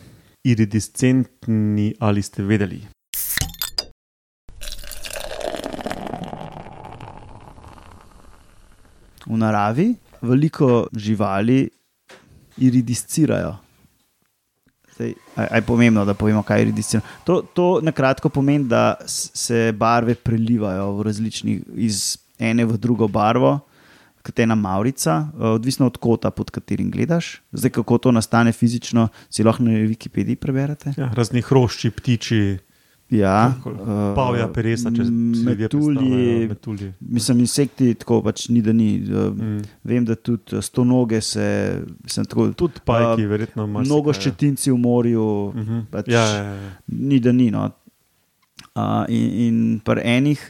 iridiscentni 0.44 1.94
ali 1.98 2.22
ste 2.22 2.42
vedeli. 2.42 2.80
V 9.30 9.38
naravi 9.38 9.94
veliko 10.20 10.86
živali 10.92 11.68
iridiscirajo. 12.58 13.54
Zdaj, 14.94 15.14
aj, 15.36 15.46
aj 15.50 15.62
pomembno, 15.64 16.04
da 16.04 16.14
povemo, 16.14 16.42
kaj 16.42 16.58
je 16.58 16.66
iridiscirajo. 16.68 17.06
To, 17.24 17.40
to 17.54 17.68
na 17.82 17.92
kratko 17.92 18.28
pomeni, 18.28 18.66
da 18.68 18.98
se 19.06 19.72
barve 19.76 20.14
prelivajo 20.14 21.02
različni, 21.06 21.60
iz 21.74 22.18
ene 22.38 22.66
v 22.66 22.76
drugo 22.76 23.08
barvo, 23.08 23.58
kot 24.20 24.38
ena 24.38 24.54
Maurica, 24.54 25.30
odvisno 25.54 25.86
od 25.86 25.96
kota, 25.96 26.30
pod 26.30 26.50
katerim 26.50 26.90
gledaš. 26.90 27.38
Zdaj, 27.52 27.70
kako 27.78 27.98
to 27.98 28.12
nastane 28.12 28.52
fizično, 28.52 29.08
si 29.30 29.44
lahko 29.44 29.64
na 29.64 29.78
Wikipediji 29.88 30.36
preberete. 30.36 30.92
Ja, 30.98 31.08
razni 31.16 31.40
hrošči, 31.42 31.90
ptiči. 31.90 32.42
Ja, 33.10 33.54
uh, 33.66 33.72
Pavja, 34.14 34.46
peresa, 34.54 34.90
če 34.94 35.02
metulji, 35.10 36.46
metulji. 36.46 36.92
Mislim, 37.10 37.40
insekti 37.42 37.88
tako 37.98 38.20
pač 38.22 38.44
ni, 38.54 38.62
da 38.62 38.74
ni. 38.76 38.92
Uh, 39.02 39.32
mm. 39.34 39.64
Vem, 39.90 40.06
da 40.06 40.14
tudi 40.14 40.62
sto 40.62 40.84
noge 40.86 41.18
se. 41.24 41.46
Tako, 42.06 42.52
tudi 42.54 42.84
pajki, 42.86 43.26
uh, 43.26 43.32
verjetno 43.32 43.66
imaš. 43.66 43.88
Mnogo 43.88 44.14
ja. 44.14 44.20
ščetinci 44.20 44.70
v 44.70 44.78
morju, 44.78 45.26
mhm. 45.56 45.66
-huh. 45.66 45.82
pač 45.90 46.12
ja, 46.14 46.22
ja, 46.22 46.54
ja. 46.54 46.70
ni, 46.86 47.18
da 47.20 47.34
ni. 47.34 47.50
No. 47.50 47.66
Uh, 48.78 49.02
in 49.08 49.26
in 49.46 49.80
pri 49.84 50.06
enih 50.06 50.46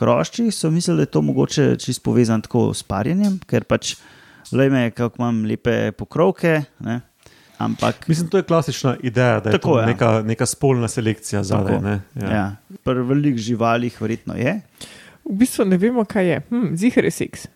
hroščih 0.00 0.50
so 0.50 0.70
mislili, 0.74 0.96
da 0.96 1.06
je 1.06 1.12
to 1.14 1.22
mogoče 1.22 1.76
čisto 1.78 2.02
povezano 2.10 2.42
tako 2.42 2.74
s 2.74 2.82
parjenjem, 2.82 3.38
ker 3.46 3.64
pač, 3.64 3.94
lejme, 4.52 4.90
kako 4.90 5.22
imam 5.22 5.44
lepe 5.46 5.92
pokrovke. 5.92 6.64
Ne. 6.80 7.00
Ampak, 7.62 8.08
Mislim, 8.08 8.28
to 8.28 8.40
je 8.40 8.42
klasična 8.42 8.96
ideja, 9.02 9.40
da 9.40 9.50
je 9.50 9.58
tako, 9.58 9.76
to 9.76 9.80
ja. 9.80 9.86
neka, 9.86 10.10
neka 10.26 10.46
spolna 10.46 10.88
selekcija 10.88 11.42
zadaj. 11.46 11.78
Ja. 12.18 12.28
Ja. 12.30 12.46
Pri 12.82 13.04
velikih 13.06 13.38
živalih 13.38 14.00
verjetno 14.02 14.34
je. 14.34 14.58
V 15.22 15.36
bistvu 15.38 15.64
ne 15.70 15.78
vemo, 15.78 16.04
kaj 16.04 16.28
je. 16.28 16.40
Hm, 16.50 16.74
Zihar 16.76 17.06
je 17.06 17.14
seks. 17.14 17.46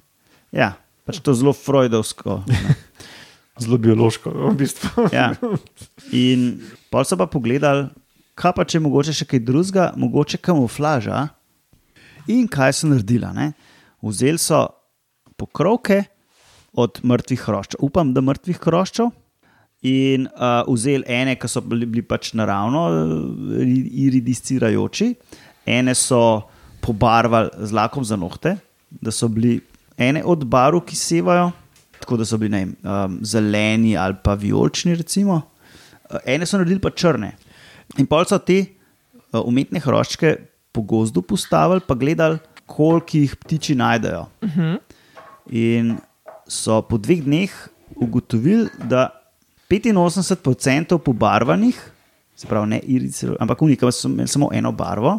Ja, 0.55 0.77
pač 1.07 1.19
to 1.19 1.35
zelo 1.35 1.53
freudovsko. 1.57 2.43
zelo 3.63 3.79
biološko, 3.83 4.31
v 4.31 4.55
bistvu. 4.63 5.09
ja. 5.17 5.33
In 6.15 6.61
pa 6.91 7.03
so 7.05 7.19
pa 7.19 7.27
pogledali, 7.27 7.89
kaj 8.39 8.55
pa 8.55 8.67
če 8.69 8.83
mogoče 8.85 9.17
še 9.17 9.27
kaj 9.27 9.43
drugega, 9.49 9.91
mogoče 9.99 10.39
kamuflaža. 10.39 11.27
In 12.31 12.47
kaj 12.51 12.79
so 12.79 12.91
naredili? 12.91 13.51
Vzeli 14.03 14.39
so 14.39 14.67
pokrovke 15.41 16.05
od 16.77 17.01
mrtvih 17.03 17.43
hroščev. 17.49 17.81
Upam, 17.83 18.13
da 18.15 18.23
mrtvih 18.23 18.61
hroščev 18.63 19.11
in 19.87 20.27
uh, 20.35 20.65
vzeli 20.67 21.05
ene, 21.07 21.37
ki 21.39 21.49
so 21.51 21.63
bili, 21.63 21.87
bili 21.87 22.03
pač 22.03 22.33
naravno 22.39 22.87
uh, 22.91 23.61
iridiscirajoči, 24.07 25.13
ene 25.67 25.95
so 25.95 26.21
pobarvali 26.83 27.53
z 27.67 27.77
lakom 27.77 28.05
za 28.07 28.19
nohte, 28.19 28.57
da 28.91 29.15
so 29.15 29.29
bili 29.31 29.61
ene 29.99 30.25
od 30.25 30.45
barv, 30.51 30.83
ki 30.87 30.99
sevajo, 30.99 31.51
tako 32.01 32.19
da 32.21 32.27
so 32.29 32.39
bili 32.41 32.53
ne, 32.55 32.63
um, 32.83 33.19
zeleni 33.23 33.97
ali 33.99 34.19
pa 34.23 34.35
vijolični, 34.39 34.97
recimo, 34.99 35.41
uh, 36.11 36.19
ene 36.25 36.47
so 36.47 36.59
naredili 36.59 36.83
pa 36.83 36.91
črne. 36.91 37.35
In 38.01 38.09
pol 38.11 38.27
so 38.27 38.39
te 38.43 38.59
uh, 38.65 39.43
umetne 39.45 39.83
hroščke 39.83 40.35
po 40.75 40.83
gozdu 40.83 41.23
postavili, 41.23 41.85
pa 41.87 41.95
gledali, 41.95 42.41
koliko 42.67 43.23
jih 43.23 43.37
ptiči 43.39 43.79
najdejo. 43.79 44.27
Uh 44.43 44.57
-huh. 44.57 44.79
In 45.55 45.97
so 46.49 46.83
po 46.83 46.99
dveh 46.99 47.23
dneh 47.23 47.53
ugotovili, 47.95 48.67
da 48.91 49.26
85% 49.71 50.99
pobarvanih, 50.99 51.93
se 52.37 52.47
pravi, 52.47 52.67
ne 52.67 52.79
irice, 52.79 53.29
ampak 53.41 53.63
unika, 53.63 53.91
so 53.93 54.09
imeli 54.09 54.29
samo 54.29 54.51
eno 54.53 54.73
barvo, 54.73 55.19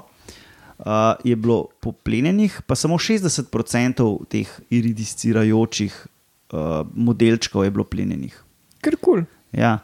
uh, 0.77 0.85
je 1.23 1.35
bilo 1.35 1.67
poplenjenih, 1.81 2.61
pa 2.67 2.75
samo 2.75 2.97
60% 2.97 4.07
teh 4.29 4.47
iridiscirajočih 4.69 6.07
uh, 6.53 6.87
modelčkov 6.93 7.63
je 7.63 7.71
bilo 7.71 7.83
plenjenih. 7.83 8.43
Ker 8.81 8.95
kul. 8.95 9.13
Cool. 9.13 9.25
Ja. 9.51 9.79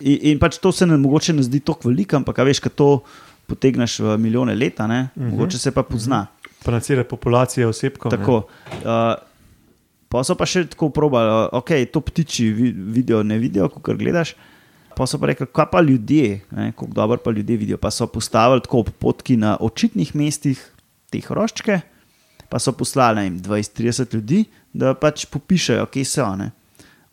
In, 0.00 0.18
in 0.34 0.38
pač 0.38 0.58
to 0.58 0.72
se 0.72 0.86
nam 0.86 1.00
mogoče 1.00 1.32
ne 1.32 1.42
zdi 1.42 1.60
tako 1.64 1.88
veliko, 1.88 2.18
ampak 2.20 2.42
veš, 2.44 2.60
kaj 2.60 2.74
to 2.76 2.88
potegneš 3.46 4.00
v 4.00 4.16
milijone 4.18 4.54
let, 4.54 4.80
uh 4.80 4.86
-huh. 4.86 5.30
mogoče 5.30 5.58
se 5.58 5.70
pa 5.70 5.82
pozna. 5.82 6.26
Pa 6.64 6.70
na 6.72 6.80
cele 6.80 7.04
populacije 7.04 7.66
osebkov. 7.66 8.12
ne. 8.12 8.18
Tako. 8.18 8.36
Uh, 8.36 9.33
pa 10.14 10.22
so 10.22 10.36
pa 10.38 10.46
še 10.46 10.62
tako 10.70 10.92
probali, 10.94 11.48
ok, 11.58 11.70
to 11.90 11.98
ptiči 11.98 12.44
vi- 12.54 12.70
vidijo, 12.70 13.24
ne 13.26 13.34
vidijo, 13.38 13.66
ko 13.66 13.82
gledaš. 13.82 14.36
Pa 14.94 15.08
so 15.10 15.18
pa 15.18 15.26
rekli, 15.26 15.48
kaj 15.50 15.66
pa 15.72 15.80
ljudje, 15.82 16.44
ne, 16.54 16.70
kako 16.70 16.86
dobro 16.94 17.18
pa 17.18 17.32
ljudje 17.34 17.56
vidijo. 17.56 17.78
Pa 17.82 17.90
so 17.90 18.06
postavili 18.06 18.62
tako 18.62 18.84
potki 18.84 19.34
na 19.36 19.56
očitnih 19.58 20.14
mestih 20.14 20.60
te 21.10 21.18
hroščke, 21.18 21.80
pa 22.46 22.62
so 22.62 22.70
poslali 22.78 23.26
vem, 23.26 23.40
20-30 23.42 24.14
ljudi, 24.14 24.44
da 24.70 24.94
pač 24.94 25.26
popišajo, 25.26 25.90
kje 25.90 26.06
so. 26.06 26.30
Ne. 26.38 26.52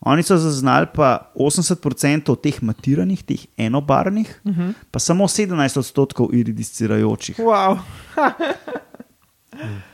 Oni 0.06 0.22
so 0.22 0.38
zaznali 0.38 0.86
pa 0.94 1.32
80% 1.34 2.38
teh 2.38 2.62
matiranih, 2.62 3.22
teh 3.26 3.46
enobarvnih, 3.58 4.30
uh 4.44 4.52
-huh. 4.52 4.74
pa 4.90 4.98
samo 5.02 5.26
17 5.26 5.78
odstotkov 5.78 6.30
iridiscirajočih. 6.34 7.38
Wow. 7.38 7.78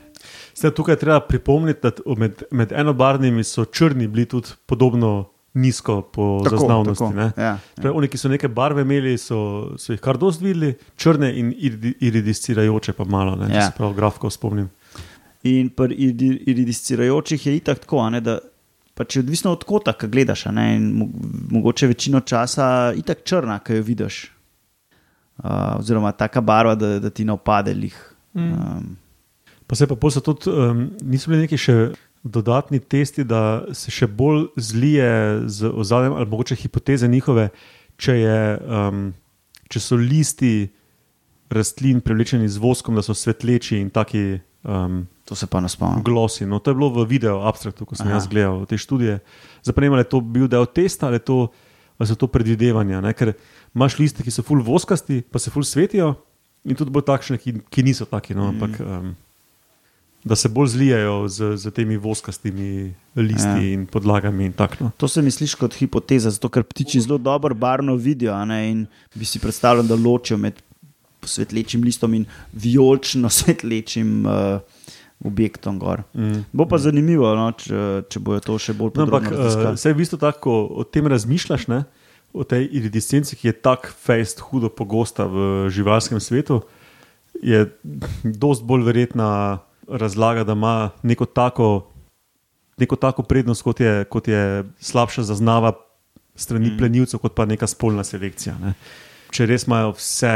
Zdaj, 0.59 0.71
tukaj 0.73 0.93
je 0.93 0.99
treba 0.99 1.21
pripomniti, 1.23 1.81
da 1.83 1.91
med, 2.17 2.43
med 2.51 2.73
enobarvnimi 2.73 3.45
so 3.45 3.65
črni 3.65 4.09
bili 4.09 4.27
tudi 4.27 4.49
podobno 4.67 5.29
nizko 5.55 6.03
po 6.05 6.41
Tako, 6.45 6.57
zaznavnosti. 6.57 7.05
tako, 7.05 7.15
ne. 7.15 7.31
ja, 7.39 7.59
Torej, 7.77 7.93
Oni, 7.93 8.09
ki 8.09 8.19
so 8.19 8.29
neke 8.29 8.49
barve 8.49 8.83
imeli, 8.83 9.19
so, 9.19 9.39
so 9.77 9.93
jih 9.93 10.01
kar 10.01 10.17
dosti 10.17 10.45
videli, 10.45 10.73
črne 10.97 11.31
in 11.35 11.53
iridi- 11.53 11.95
iridiscirajoče 12.01 12.93
pa 12.93 13.05
malo, 13.07 13.37
ne, 13.37 13.55
Ja. 13.55 13.63
se 13.63 13.73
prav 13.77 13.95
grafko 13.95 14.31
spomnim. 14.31 14.69
In 15.45 15.69
pri 15.71 15.95
iri- 15.97 16.43
iridiscirajočih 16.47 17.47
je 17.47 17.57
itak 17.57 17.79
tako, 17.79 17.99
a 17.99 18.11
ne, 18.11 18.21
da 18.21 18.39
pač 18.95 19.17
je 19.17 19.21
odvisno 19.21 19.53
od 19.53 19.65
kota, 19.65 19.93
ki 19.93 20.09
gledaš. 20.09 20.47
a 20.47 20.51
Ne, 20.51 20.77
in 20.77 20.93
mo- 20.93 21.09
mogoče 21.51 21.87
večino 21.87 22.21
časa 22.21 22.65
je 22.97 23.03
tako 23.03 23.21
črna, 23.23 23.59
ki 23.59 23.73
jo 23.75 23.83
vidiš. 23.85 24.33
Uh, 25.39 25.51
oziroma, 25.79 26.13
taka 26.13 26.41
barva, 26.41 26.75
da, 26.75 26.99
da 26.99 27.11
ti 27.11 27.25
ne 27.25 27.33
opade 27.33 27.75
lih. 27.75 27.95
Um, 28.35 28.97
Pa 29.69 29.77
se 29.77 29.87
pa 29.87 29.97
pol 30.01 30.13
so 30.13 30.23
tudi, 30.25 30.49
um, 30.49 30.87
niso 31.05 31.31
bili 31.31 31.45
neki 31.45 31.59
še 31.61 31.77
dodatni 32.25 32.81
testi, 32.81 33.25
da 33.29 33.69
se 33.77 33.93
še 33.93 34.09
bolj 34.09 34.49
zlije 34.57 35.45
z 35.47 35.69
ozadjem, 35.69 36.17
ali 36.17 36.31
mogoče 36.31 36.57
hipoteze 36.57 37.09
njihove, 37.09 37.51
če, 38.01 38.17
je, 38.17 38.41
um, 38.65 39.05
če 39.69 39.83
so 39.85 39.99
listi 40.01 40.71
rastlin 41.53 42.01
prevlečeni 42.05 42.49
z 42.49 42.61
voskom, 42.61 42.97
da 42.97 43.05
so 43.05 43.17
svetleči 43.17 43.79
in 43.81 43.93
taki 43.93 44.41
um, 44.65 45.07
to 45.29 45.37
se 45.37 45.47
pa 45.47 45.61
ne 45.61 45.69
spomnim. 45.69 46.03
glosi. 46.05 46.47
No, 46.47 46.59
to 46.59 46.71
je 46.71 46.75
bilo 46.75 46.89
v 46.89 47.05
videu 47.05 47.45
abstraktu, 47.45 47.85
ko 47.85 47.97
sem 47.97 48.09
Aha. 48.09 48.17
Jaz 48.17 48.29
gledal 48.29 48.65
te 48.67 48.79
študije. 48.81 49.21
Zapremo, 49.63 49.95
ali 49.97 50.05
je 50.05 50.13
to 50.17 50.21
bil 50.21 50.49
del 50.49 50.67
testa 50.67 51.07
ali, 51.07 51.21
to, 51.21 51.53
ali 51.99 52.09
so 52.09 52.17
to 52.17 52.27
predvidevanja. 52.27 53.01
Ne? 53.05 53.13
Ker 53.13 53.37
imaš 53.77 53.99
liste, 54.01 54.25
ki 54.25 54.33
so 54.33 54.43
full 54.43 54.65
voskasti, 54.65 55.21
pa 55.21 55.39
se 55.39 55.53
full 55.53 55.65
svetijo, 55.65 56.15
in 56.65 56.77
tudi 56.77 56.93
bolj 56.93 57.05
takšne, 57.05 57.37
ki, 57.37 57.61
ki 57.69 57.85
niso 57.85 58.09
taki. 58.09 58.33
No? 58.33 58.49
Ampak, 58.49 58.81
um, 58.81 59.13
da 60.25 60.37
se 60.37 60.49
bolj 60.49 60.67
zlijajo 60.69 61.29
z, 61.29 61.57
z 61.57 61.71
temi 61.71 61.97
voskastimi 61.97 62.95
listi 63.17 63.49
Ja. 63.49 63.73
in 63.73 63.87
podlagami. 63.87 64.45
In 64.47 64.53
tak, 64.53 64.81
no. 64.81 64.91
To 64.97 65.09
se 65.09 65.23
mi 65.23 65.31
sliši 65.31 65.57
kot 65.57 65.75
hipoteza, 65.75 66.31
zato 66.31 66.49
ker 66.49 66.63
ptiči 66.63 67.01
zelo 67.01 67.19
dobro 67.19 67.55
barvno 67.55 67.95
vidijo. 67.95 68.35
Ne, 68.45 68.71
in 68.71 68.87
bi 69.15 69.25
si 69.25 69.39
predstavljal, 69.39 69.87
da 69.87 69.95
ločijo 69.95 70.37
med 70.39 70.59
svetlečim 71.23 71.83
listom 71.83 72.15
in 72.15 72.25
vijolično 72.53 73.29
svetlečim 73.39 74.27
uh, 74.27 74.61
objektom. 75.25 75.79
Gor. 75.79 76.03
Mm. 76.15 76.45
Bo 76.53 76.67
pa 76.67 76.79
zanimivo, 76.79 77.31
no, 77.35 77.53
če, 77.53 78.03
če 78.11 78.19
bojo 78.23 78.41
to 78.41 78.59
še 78.59 78.73
bolj 78.75 78.93
No, 78.97 79.07
ampak 79.07 79.23
podrobno 79.31 79.39
uh, 79.39 79.45
raziskali. 79.45 79.77
vse 79.77 79.93
v 79.93 79.99
bistvu 80.03 80.19
tako, 80.19 80.41
ko 80.41 80.83
o 80.83 80.85
tem 80.85 81.07
razmišljaš, 81.07 81.69
ne, 81.69 81.85
o 82.33 82.45
tej 82.45 82.69
iridescenci, 82.77 83.37
ki 83.37 83.49
je 83.49 83.57
tako 83.65 83.95
fejst, 84.05 84.43
hudo 84.51 84.69
pogosta 84.69 85.25
v 85.27 85.69
živalskem 85.73 86.21
svetu, 86.21 86.61
je 87.43 87.65
dosti 88.25 88.67
bolj 88.67 88.83
verjetna 88.87 89.59
razlaga, 89.89 90.45
da 90.45 90.53
ima 90.53 90.91
neko 91.03 91.25
tako, 91.25 91.91
neko 92.77 92.97
tako 92.97 93.23
prednost, 93.23 93.63
kot 93.63 93.81
je, 93.81 94.05
kot 94.05 94.29
je 94.29 94.65
slabša 94.81 95.23
zaznava 95.23 95.73
strani 96.35 96.71
mm. 96.71 96.79
plenilcev, 96.79 97.21
kot 97.21 97.35
pa 97.35 97.47
neka 97.47 97.67
spolna 97.67 98.05
selekcija. 98.05 98.55
Ne. 98.63 98.75
Če 99.35 99.47
res 99.47 99.67
imajo 99.67 99.93
vse 99.99 100.35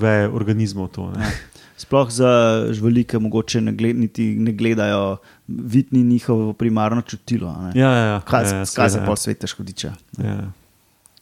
veje 0.00 0.28
organizmov 0.28 0.90
to. 0.96 1.10
Ne. 1.14 1.30
Sploh 1.82 2.08
za 2.10 2.30
živali, 2.72 3.04
ki 3.04 3.20
mogoče 3.20 3.60
ne, 3.60 3.72
gled, 3.76 3.98
ne 4.16 4.52
gledajo, 4.56 5.18
vidni 5.46 6.02
njihovo 6.02 6.52
primarno 6.56 7.02
čutilo. 7.02 7.52
ne. 7.62 7.72
Ja, 7.76 7.90
ja, 7.92 8.04
ja, 8.06 8.20
Kaj, 8.20 8.44
ja, 8.44 8.60
ja, 8.62 8.68
kaj 8.76 8.90
se 8.90 9.02
pa 9.06 9.16
svete 9.16 9.46
škodiča? 9.46 9.92
ja. 10.18 10.52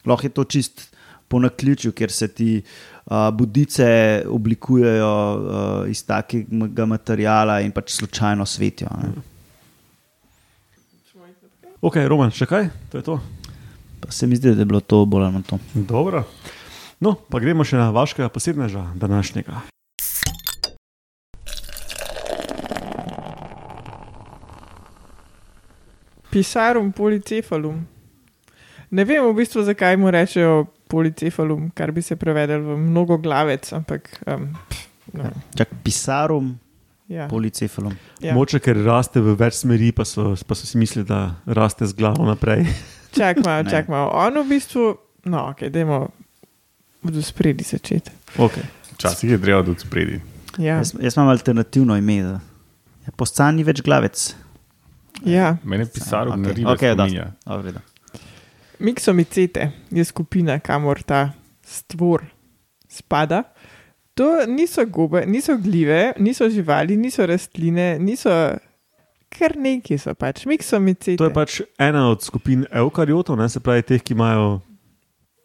Lahko 0.05 0.27
je 0.27 0.29
to 0.29 0.43
čist 0.43 0.95
po 1.27 1.39
naključju, 1.39 1.91
ker 1.91 2.11
se 2.11 2.27
ti 2.27 2.61
uh, 3.05 3.29
budice 3.33 4.23
oblikujejo 4.29 5.13
uh, 5.35 5.89
iz 5.89 6.05
takega 6.05 6.85
materijala 6.85 7.61
in 7.61 7.71
pač 7.71 7.91
slučajno 7.99 8.45
svetijo. 8.45 8.89
ne. 9.01 9.13
Ok, 11.81 11.99
Roman, 12.07 12.31
še 12.33 12.47
kaj? 12.49 12.69
To 12.89 12.97
je 12.97 13.03
to. 13.03 13.19
Pa 14.01 14.11
se 14.11 14.27
mi 14.27 14.35
zdi, 14.35 14.55
da 14.55 14.61
je 14.61 14.65
bilo 14.65 14.79
to 14.81 15.05
bolj 15.05 15.29
manj 15.29 15.43
to. 15.45 15.59
Dobro. 15.73 16.23
No, 16.99 17.13
pa 17.29 17.39
gremo 17.39 17.61
še 17.61 17.77
na 17.77 17.91
vašega 17.93 18.29
posebneža 18.33 18.87
današnjega. 18.95 19.61
Pisarum 26.33 26.89
policefalum. 26.91 27.85
Ne 28.91 29.05
vem 29.05 29.23
v 29.23 29.35
bistvu, 29.37 29.63
zakaj 29.63 29.97
mu 29.97 30.11
rečejo 30.11 30.65
policefalum, 30.87 31.69
kar 31.71 31.91
bi 31.91 32.01
se 32.01 32.15
prevedel 32.15 32.61
v 32.61 32.77
mnogo 32.79 33.17
glavec, 33.17 33.73
ampak. 33.73 34.09
Um, 34.25 34.51
Čak 35.55 35.69
pisarum, 35.83 36.57
ja. 37.07 37.27
policefalum. 37.27 37.93
Ja. 38.19 38.33
Moče, 38.33 38.59
ker 38.59 38.75
raste 38.77 39.21
v 39.21 39.35
več 39.35 39.53
smeri, 39.55 39.91
pa 39.91 40.03
so, 40.03 40.33
pa 40.37 40.53
so 40.53 40.65
si 40.65 40.77
mislili, 40.77 41.05
da 41.05 41.19
raste 41.47 41.85
z 41.85 41.93
glavo 41.93 42.25
naprej. 42.25 42.65
Čak 43.15 43.39
malo, 43.39 43.63
Ne. 43.63 43.69
čak 43.69 43.87
malo. 43.87 44.11
On 44.11 44.33
v 44.35 44.49
bistvu, 44.49 44.97
no, 45.25 45.49
ok, 45.49 45.69
dajmo 45.69 46.09
v 47.01 47.21
spredi 47.21 47.63
začeti. 47.63 48.11
Okay. 48.35 48.65
Včasih 48.91 49.29
je 49.29 49.37
treba 49.37 49.61
od 49.61 49.79
spredi. 49.79 50.19
Ja. 50.57 50.77
Jaz, 50.77 50.91
jaz 50.95 51.15
imam 51.15 51.29
alternativno 51.29 51.95
ime. 51.95 52.23
da- 52.23 52.41
Ja, 53.03 53.11
Postan 53.11 53.55
ni 53.55 53.63
več 53.63 53.79
glavec. 53.79 54.35
ja. 55.23 55.55
Mene 55.63 55.85
pisar 55.85 56.27
Ok, 56.27 56.35
na 56.35 56.49
ribe 56.49 56.67
ok, 56.67 56.81
da. 56.81 57.05
spominja. 57.05 57.31
A, 57.45 57.55
v 57.55 57.61
redu. 57.61 57.79
Miksomicete 58.79 59.71
je 59.91 60.05
skupina, 60.05 60.59
kamor 60.59 61.03
ta 61.03 61.29
stvor 61.65 62.25
spada. 62.89 63.43
To 64.15 64.45
niso 64.47 64.85
gobe, 64.85 65.25
niso 65.27 65.57
gljive, 65.57 66.13
niso 66.19 66.49
živali, 66.49 66.95
niso 66.97 67.25
rastline, 67.25 67.99
niso 67.99 68.31
kar 69.29 69.57
neki 69.59 69.97
so 69.99 70.13
pač. 70.15 70.45
Miksomicete. 70.47 71.19
To 71.19 71.27
je 71.27 71.35
pač 71.35 71.59
ena 71.81 72.07
od 72.11 72.23
skupin 72.23 72.63
eukariotov, 72.71 73.35
ne, 73.39 73.49
se 73.51 73.59
pravi 73.59 73.83
teh, 73.83 74.03
ki 74.03 74.15
imajo 74.15 74.61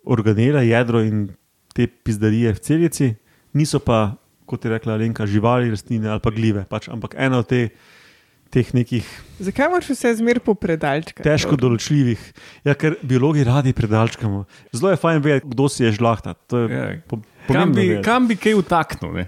organele, 0.07 0.63
jedro 0.69 1.03
in 1.03 1.29
te 1.75 1.87
pizdarije 1.87 2.55
v 2.55 2.63
celici, 2.63 3.09
niso 3.55 3.81
pa, 3.83 4.15
kot 4.47 4.65
je 4.65 4.71
rekla 4.71 4.99
Lenka, 4.99 5.27
živali, 5.27 5.71
rastline 5.71 6.11
ali 6.11 6.23
pa 6.23 6.31
gljive, 6.35 6.65
pač, 6.71 6.89
ampak 6.91 7.15
ena 7.19 7.43
od 7.43 7.51
te, 7.51 7.69
teh 8.51 8.75
nekih 8.75 9.07
Zakaj 9.41 9.69
moraš 9.69 9.89
vse 9.89 10.11
zmer 10.15 10.41
po 10.41 10.55
predalčkah? 10.55 11.23
težko 11.23 11.57
določljivih. 11.57 12.21
Ja, 12.63 12.75
ker 12.75 12.97
biologi 13.01 13.41
radi 13.43 13.73
predalčkamo. 13.73 14.43
Zelo 14.71 14.91
je 14.91 14.99
fajn 14.99 15.21
vedeti, 15.21 15.49
kdo 15.49 15.65
si 15.67 15.85
je 15.85 15.93
žlahta. 15.93 16.35
To 16.47 16.59
je 16.59 16.69
Ja. 16.69 16.89
po- 17.03 17.23
Kam 17.47 17.73
bi, 17.73 17.81
vedeti. 17.83 18.03
kam 18.03 18.27
bi 18.27 18.37
kaj 18.37 18.55
utaknil? 18.55 19.13
ne? 19.15 19.25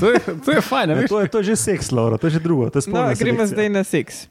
To 0.00 0.10
je, 0.10 0.18
to 0.38 0.50
je 0.50 0.60
fajn, 0.60 0.88
Ja, 0.90 0.94
veš. 0.96 1.08
to, 1.08 1.20
je, 1.20 1.28
to 1.28 1.38
je 1.38 1.44
že 1.44 1.56
seks, 1.58 1.90
Laura, 1.90 2.16
to 2.16 2.26
je 2.26 2.30
že 2.32 2.40
drugo. 2.40 2.68
To 2.68 2.78
je 2.78 2.84
No, 2.86 2.92
gremo 3.08 3.14
selekcija. 3.14 3.46
zdaj 3.46 3.68
na 3.70 3.84
seks. 3.84 4.28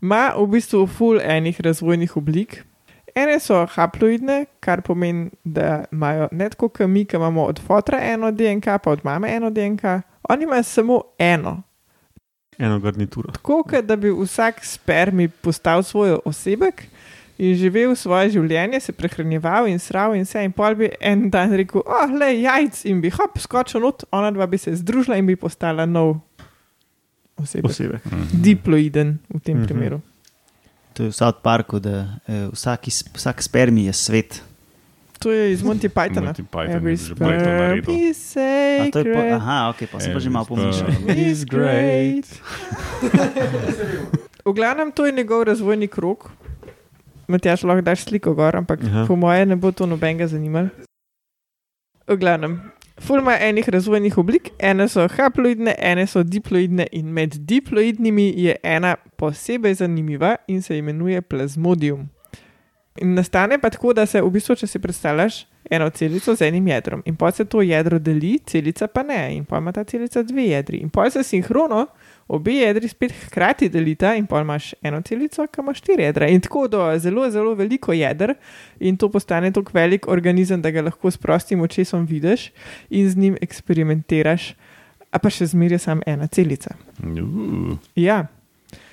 Ma 0.00 0.32
v 0.32 0.46
bistvu 0.46 0.86
full 0.86 1.18
enih 1.18 1.56
razvojnih 1.58 2.16
oblik. 2.16 2.64
Ene 3.14 3.40
so 3.40 3.64
haploidne, 3.66 4.44
kar 4.60 4.80
pomeni, 4.80 5.30
da 5.42 5.84
imajo 5.90 6.28
ne 6.32 6.48
tako 6.48 6.68
kot 6.70 6.86
mi, 6.86 7.04
ki 7.04 7.16
imamo 7.16 7.44
od 7.44 7.58
fotra 7.58 7.98
eno 8.02 8.28
DNK, 8.30 8.78
pa 8.78 8.90
od 8.90 9.00
mame 9.02 9.28
eno 9.30 9.48
DNK, 9.50 9.84
oni 10.24 10.44
imajo 10.44 10.62
samo 10.64 11.02
eno. 11.18 11.62
Eno 12.58 12.78
garnituro. 12.78 13.32
Tako, 13.32 13.60
da 13.82 13.96
bi 13.96 14.10
vsak 14.10 14.64
spermi 14.64 15.28
postal 15.28 15.82
svoj 15.82 16.18
osebek, 16.24 16.82
in 17.38 17.54
živel 17.54 17.94
svoje 17.94 18.30
življenje, 18.30 18.80
se 18.80 18.92
prehranjeval 18.92 19.66
in 19.68 19.78
sral 19.78 20.14
in 20.14 20.22
vse. 20.22 20.40
In 20.40 20.52
pol 20.52 20.74
bi 20.74 20.88
en 21.00 21.26
dan 21.28 21.52
rekel, 21.52 21.82
oh, 21.84 22.10
le 22.10 22.30
jajc 22.40 22.84
in 22.84 23.00
bi 23.00 23.10
hop, 23.10 23.36
skočil 23.38 23.80
not, 23.80 24.04
ona 24.10 24.30
dva 24.30 24.46
bi 24.46 24.56
se 24.56 24.72
združila 24.72 25.16
in 25.16 25.26
bi 25.26 25.36
postala 25.36 25.84
nov 25.86 26.16
osebek. 27.36 27.68
Posebej. 27.68 28.00
Diploiden 28.34 29.18
v 29.28 29.40
tem 29.40 29.56
Mhm. 29.58 29.66
primeru. 29.66 30.00
To 30.94 31.02
je 31.02 31.10
v 31.10 31.14
South 31.14 31.42
Parku, 31.42 31.76
da 31.78 32.16
eh, 32.26 32.48
vsak, 32.48 32.88
iz- 32.88 33.04
vsak 33.12 33.42
spermi 33.42 33.84
je 33.84 33.92
svet. 33.92 34.40
To 35.18 35.32
je 35.32 35.52
iz 35.52 35.62
Monty 35.62 35.88
Pythona. 35.88 36.26
Monty 36.36 36.42
Python 36.42 36.76
Every 36.76 36.96
sperm 36.96 37.30
is 37.88 38.36
A 38.36 38.90
to 38.92 38.98
je 38.98 39.04
po, 39.04 39.20
sacred. 39.20 39.32
aha, 39.32 39.68
ok, 39.70 39.80
pa 39.92 40.00
sem 40.00 40.12
pa 40.12 40.18
že 40.20 40.28
Every 40.28 40.32
malo 40.32 40.46
pomišljal. 40.46 40.88
is 41.16 41.44
great. 41.44 42.26
v 44.46 44.52
glavnem, 44.52 44.92
to 44.92 45.06
je 45.06 45.12
njegov 45.12 45.42
razvojni 45.42 45.88
krok. 45.88 46.30
Matjaš 47.28 47.62
lahko 47.62 47.82
daš 47.82 48.04
sliko 48.04 48.34
gor, 48.34 48.56
ampak 48.56 48.80
Aha. 48.84 49.04
po 49.08 49.16
moje 49.16 49.46
ne 49.46 49.56
bo 49.56 49.72
to 49.72 49.86
nobenega 49.86 50.26
zanimalo. 50.26 50.68
V 52.06 52.16
glavnem, 52.16 52.60
ful 53.02 53.18
ima 53.18 53.34
enih 53.40 53.68
razvojnih 53.68 54.18
oblik, 54.18 54.50
ene 54.58 54.86
so 54.88 55.08
haploidne, 55.08 55.74
ene 55.78 56.06
so 56.06 56.22
diploidne 56.22 56.86
in 56.92 57.06
med 57.10 57.34
diploidnimi 57.34 58.30
je 58.36 58.54
ena 58.62 58.94
posebej 59.16 59.74
zanimiva 59.74 60.36
in 60.46 60.62
se 60.62 60.78
imenuje 60.78 61.22
plazmodium. 61.22 62.06
In 63.02 63.14
nastane 63.14 63.58
pa 63.58 63.70
tako, 63.70 63.92
da 63.92 64.06
se 64.06 64.22
v 64.22 64.30
bistvu, 64.30 64.56
če 64.56 64.66
si 64.66 64.78
predstavljaš 64.78 65.44
eno 65.70 65.88
celico 65.90 66.34
z 66.34 66.46
enim 66.46 66.68
jedrom 66.68 67.02
in 67.06 67.16
pa 67.16 67.30
se 67.34 67.44
to 67.44 67.62
jedro 67.62 67.98
deli, 67.98 68.38
celica 68.46 68.86
pa 68.86 69.02
ne, 69.02 69.36
in 69.36 69.44
pa 69.44 69.58
ima 69.58 69.72
ta 69.72 69.84
celica 69.84 70.22
dve 70.22 70.44
jedri. 70.46 70.78
In 70.84 70.90
pa 70.90 71.08
se 71.10 71.22
sinhrono 71.22 71.86
obe 72.28 72.54
jedri 72.54 72.88
spet 72.88 73.12
hkrati 73.26 73.68
delita, 73.68 74.14
in 74.14 74.26
pa 74.26 74.40
imaš 74.40 74.72
eno 74.82 75.00
celico, 75.02 75.46
ki 75.46 75.60
ima 75.60 75.74
štiri 75.74 76.06
jedra. 76.06 76.28
In 76.28 76.40
tako 76.40 76.66
do 76.68 76.82
zelo, 76.98 77.30
zelo 77.30 77.54
veliko 77.54 77.92
jeder, 77.92 78.34
in 78.80 78.96
to 78.96 79.08
postane 79.10 79.52
tako 79.52 79.74
velik 79.74 80.08
organizem, 80.08 80.62
da 80.62 80.70
ga 80.70 80.82
lahko 80.82 81.10
s 81.10 81.16
prostim 81.16 81.60
očesom 81.60 82.06
vidiš 82.06 82.50
in 82.90 83.10
z 83.10 83.16
njim 83.16 83.36
eksperimentiraš, 83.42 84.54
a 85.10 85.18
pa 85.22 85.30
še 85.30 85.46
zmeraj 85.46 85.78
samo 85.86 86.02
ena 86.06 86.26
celica. 86.26 86.74
Uh, 87.02 87.78
Ja. 87.94 88.26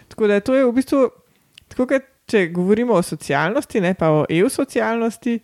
Tako 0.08 0.28
da 0.28 0.40
to 0.40 0.54
je 0.56 0.66
v 0.66 0.72
bistvu, 0.72 1.08
tako 1.74 1.88
kot 1.90 2.13
če 2.34 2.48
govorimo 2.54 2.98
o 2.98 3.06
socialnosti, 3.06 3.82
ne 3.84 3.94
pa 3.98 4.10
o 4.12 4.24
EU-socialnosti, 4.30 5.40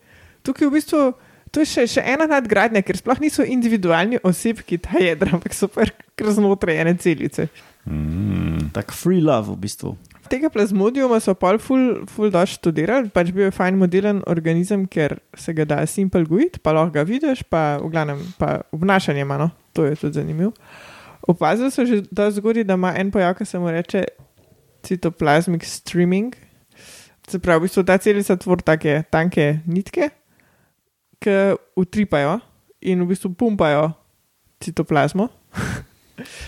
tukaj 0.46 0.70
v 0.70 0.76
bistvu. 0.80 1.04
To 1.50 1.64
je 1.64 1.66
še, 1.66 1.88
še 1.90 2.02
ena 2.06 2.28
nadgradnja, 2.30 2.84
ker 2.86 2.98
sploh 3.00 3.18
niso 3.24 3.42
individualni 3.42 4.20
osebki 4.26 4.78
ta 4.86 5.02
jedra, 5.02 5.34
ampak 5.34 5.56
so 5.58 5.70
kar 5.74 6.30
znotraj 6.36 6.78
ene 6.84 6.94
celice. 7.02 7.48
mm, 7.90 8.70
Tak 8.76 8.94
free 8.94 9.22
love 9.22 9.50
v 9.50 9.58
bistvu. 9.66 9.96
Tega 10.30 10.52
plazmodijuma 10.54 11.18
so 11.18 11.34
pol 11.34 11.58
ful, 11.58 12.06
ful 12.06 12.30
dož 12.30 12.60
študirali, 12.60 13.10
pač 13.10 13.32
bil 13.34 13.48
je 13.48 13.56
fajn 13.56 13.80
modelen 13.82 14.22
organizem, 14.30 14.86
ker 14.86 15.18
se 15.34 15.56
ga 15.58 15.66
da 15.66 15.80
simple 15.90 16.22
gojiti, 16.28 16.62
pa 16.62 16.76
lahko 16.78 16.94
ga 17.00 17.06
vidiš, 17.08 17.42
pa 17.50 17.82
v 17.82 17.90
glavnem 17.90 18.22
pa 18.38 18.60
obnašanje 18.76 19.26
ima, 19.26 19.40
no, 19.42 19.50
to 19.74 19.90
je 19.90 19.98
tudi 19.98 20.22
zanimivo. 20.22 20.54
Opazili 21.26 21.74
so 21.74 21.86
že 21.86 22.04
da 22.14 22.30
zgodi, 22.30 22.64
da 22.64 22.78
ima 22.78 22.94
en 22.94 23.10
pojav, 23.10 23.34
ki 23.42 23.46
se 23.46 23.58
mu 23.60 23.74
reče 23.74 24.06
citoplasmic 24.86 25.66
streaming. 25.66 26.38
Se 27.30 27.40
pravi, 27.40 27.60
v 27.60 27.68
bistvu 27.68 27.84
ta 27.86 27.98
celica 28.02 28.38
tvori 28.38 28.66
take 28.66 29.04
tanke 29.14 29.60
nitke, 29.70 30.10
ki 31.22 31.36
utripajo 31.78 32.40
in 32.82 33.04
v 33.04 33.12
bistvu 33.12 33.34
pumpajo 33.38 33.92
citoplazmo. 34.64 35.30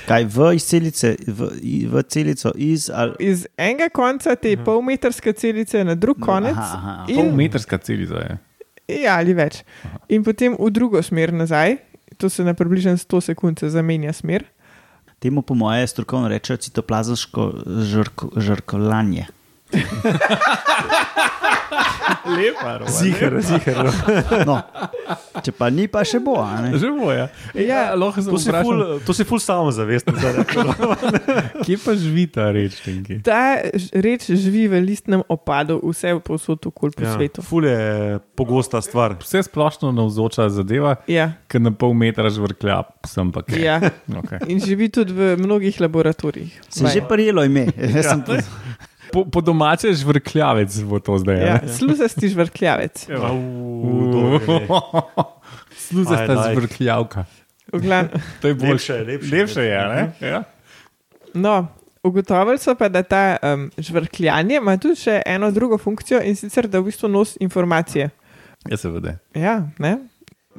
Kaj 0.10 0.26
v 0.28 0.60
celice, 0.60 1.16
v, 1.28 1.50
v 1.88 2.04
celico 2.04 2.52
iz 2.60 2.90
ali. 2.92 3.16
Iz 3.24 3.46
enega 3.56 3.88
konca 3.94 4.36
te 4.36 4.58
polmetrske 4.60 5.32
celice 5.34 5.84
na 5.88 5.96
drug 5.96 6.20
konec. 6.20 6.58
Aha, 6.58 6.78
aha, 6.78 6.96
aha. 7.04 7.06
In- 7.08 7.22
pol 7.22 7.32
metrska 7.38 7.80
celica 7.80 8.20
je. 8.26 8.40
Ja, 9.06 9.16
ali 9.22 9.32
več. 9.38 9.62
In 10.12 10.26
potem 10.26 10.58
v 10.60 10.72
drugo 10.74 11.00
smer 11.00 11.32
nazaj, 11.32 11.78
to 12.20 12.28
se 12.28 12.44
na 12.44 12.52
približno 12.58 12.98
100 13.00 13.22
sekund 13.32 13.62
se 13.62 13.70
zamenja 13.72 14.12
smer. 14.14 14.44
Temu, 15.22 15.46
po 15.46 15.54
moje, 15.56 15.86
strokovno 15.88 16.28
rečejo 16.28 16.58
citoplazmsko 16.58 17.52
žrko, 17.88 18.32
žrkolanje. 18.42 19.30
Lepa, 22.32 22.80
Ziher, 22.92 23.34
ziher. 23.44 23.78
No, 24.48 24.58
če 25.44 25.52
pa 25.56 25.70
ni, 25.74 25.88
pa 25.92 26.04
še 26.08 26.20
bo. 26.24 26.36
a 26.40 26.60
ne? 26.64 26.72
Že 26.80 26.90
boja. 26.94 27.26
Ja, 27.58 27.94
lahko 27.98 28.22
se 28.24 28.30
To 28.32 28.40
si 28.40 28.52
ful, 28.54 28.82
to 29.02 29.16
si 29.16 29.24
ful 29.28 29.40
samozavesten. 29.42 30.16
Kje 31.66 31.78
pa 31.82 31.96
živi 31.98 32.26
ta 32.32 32.50
reč? 32.54 32.78
Tenki? 32.84 33.20
Ta 33.26 33.60
reč 33.96 34.28
živi 34.30 34.68
v 34.68 34.82
listnem 34.84 35.24
opadu, 35.28 35.80
vse 35.84 36.14
povsod 36.24 36.68
okoli 36.68 36.96
po 36.96 37.04
Ja, 37.04 37.16
svetu. 37.16 37.44
ful 37.44 37.68
je 37.68 38.20
pogosta 38.36 38.82
stvar. 38.82 39.18
Vse 39.20 39.44
splošno 39.44 39.92
navzoča 39.92 40.48
zadeva, 40.52 40.96
Ja, 41.08 41.32
ki 41.48 41.60
na 41.60 41.72
pol 41.72 41.96
metra 41.96 42.30
žvrklja, 42.30 42.84
sem 43.08 43.32
pa 43.32 43.44
kaj. 43.44 43.60
ja. 43.60 43.80
Okay. 44.22 44.40
In 44.48 44.60
živi 44.60 44.90
tudi 44.90 45.12
v 45.12 45.36
mnogih 45.38 45.80
laboratorijih. 45.80 46.54
Se 46.70 46.86
je 46.86 46.90
že 46.92 47.02
prijelo 47.04 47.44
ime. 47.44 47.68
Jaz 47.74 48.06
sem 48.08 48.22
to- 48.24 48.40
Po, 49.14 49.26
po 49.26 49.42
domače 49.42 49.94
žvrkljavec 49.94 50.80
bo 50.82 51.00
to 51.00 51.18
zdaj. 51.18 51.38
Ja, 51.38 51.46
Ja. 51.46 51.60
slusasti 51.70 52.30
žvrkljavec. 52.30 53.08
Sluzasta 55.78 56.52
žvrkljavka. 56.52 57.26
To 58.42 58.48
je 58.48 58.54
boljše. 58.54 58.70
Lepše 58.70 58.94
je, 58.94 59.04
lepše. 59.06 59.32
Lepše 59.32 59.62
je, 59.62 59.80
ne? 59.86 60.12
Ja. 60.22 60.44
No, 61.34 61.68
ugotovili 62.04 62.58
so 62.58 62.76
pa, 62.76 62.90
da 62.90 63.04
ta 63.04 63.38
um, 63.44 63.72
žvrkljanje 63.78 64.56
ima 64.58 64.78
tudi 64.78 64.96
še 64.98 65.22
eno 65.26 65.52
drugo 65.52 65.78
funkcijo 65.78 66.20
in 66.22 66.36
sicer, 66.36 66.68
da 66.68 66.80
v 66.80 66.86
bistvu 66.86 67.08
nosi 67.08 67.38
informacije. 67.40 68.10
Ja, 68.68 68.78
seveda. 68.78 69.16
Ja, 69.34 69.56
ne. 69.80 69.98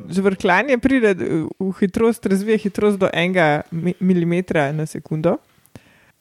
Žvrkljanje 0.09 0.79
pride 0.79 1.13
v 1.15 1.27
v 1.61 1.73
hitrost, 1.75 2.27
razvije 2.27 2.59
hitrost 2.59 2.99
do 2.99 3.09
enega 3.13 3.61
mi- 3.71 3.95
milimetra 4.01 4.73
na 4.73 4.87
sekundo, 4.87 5.37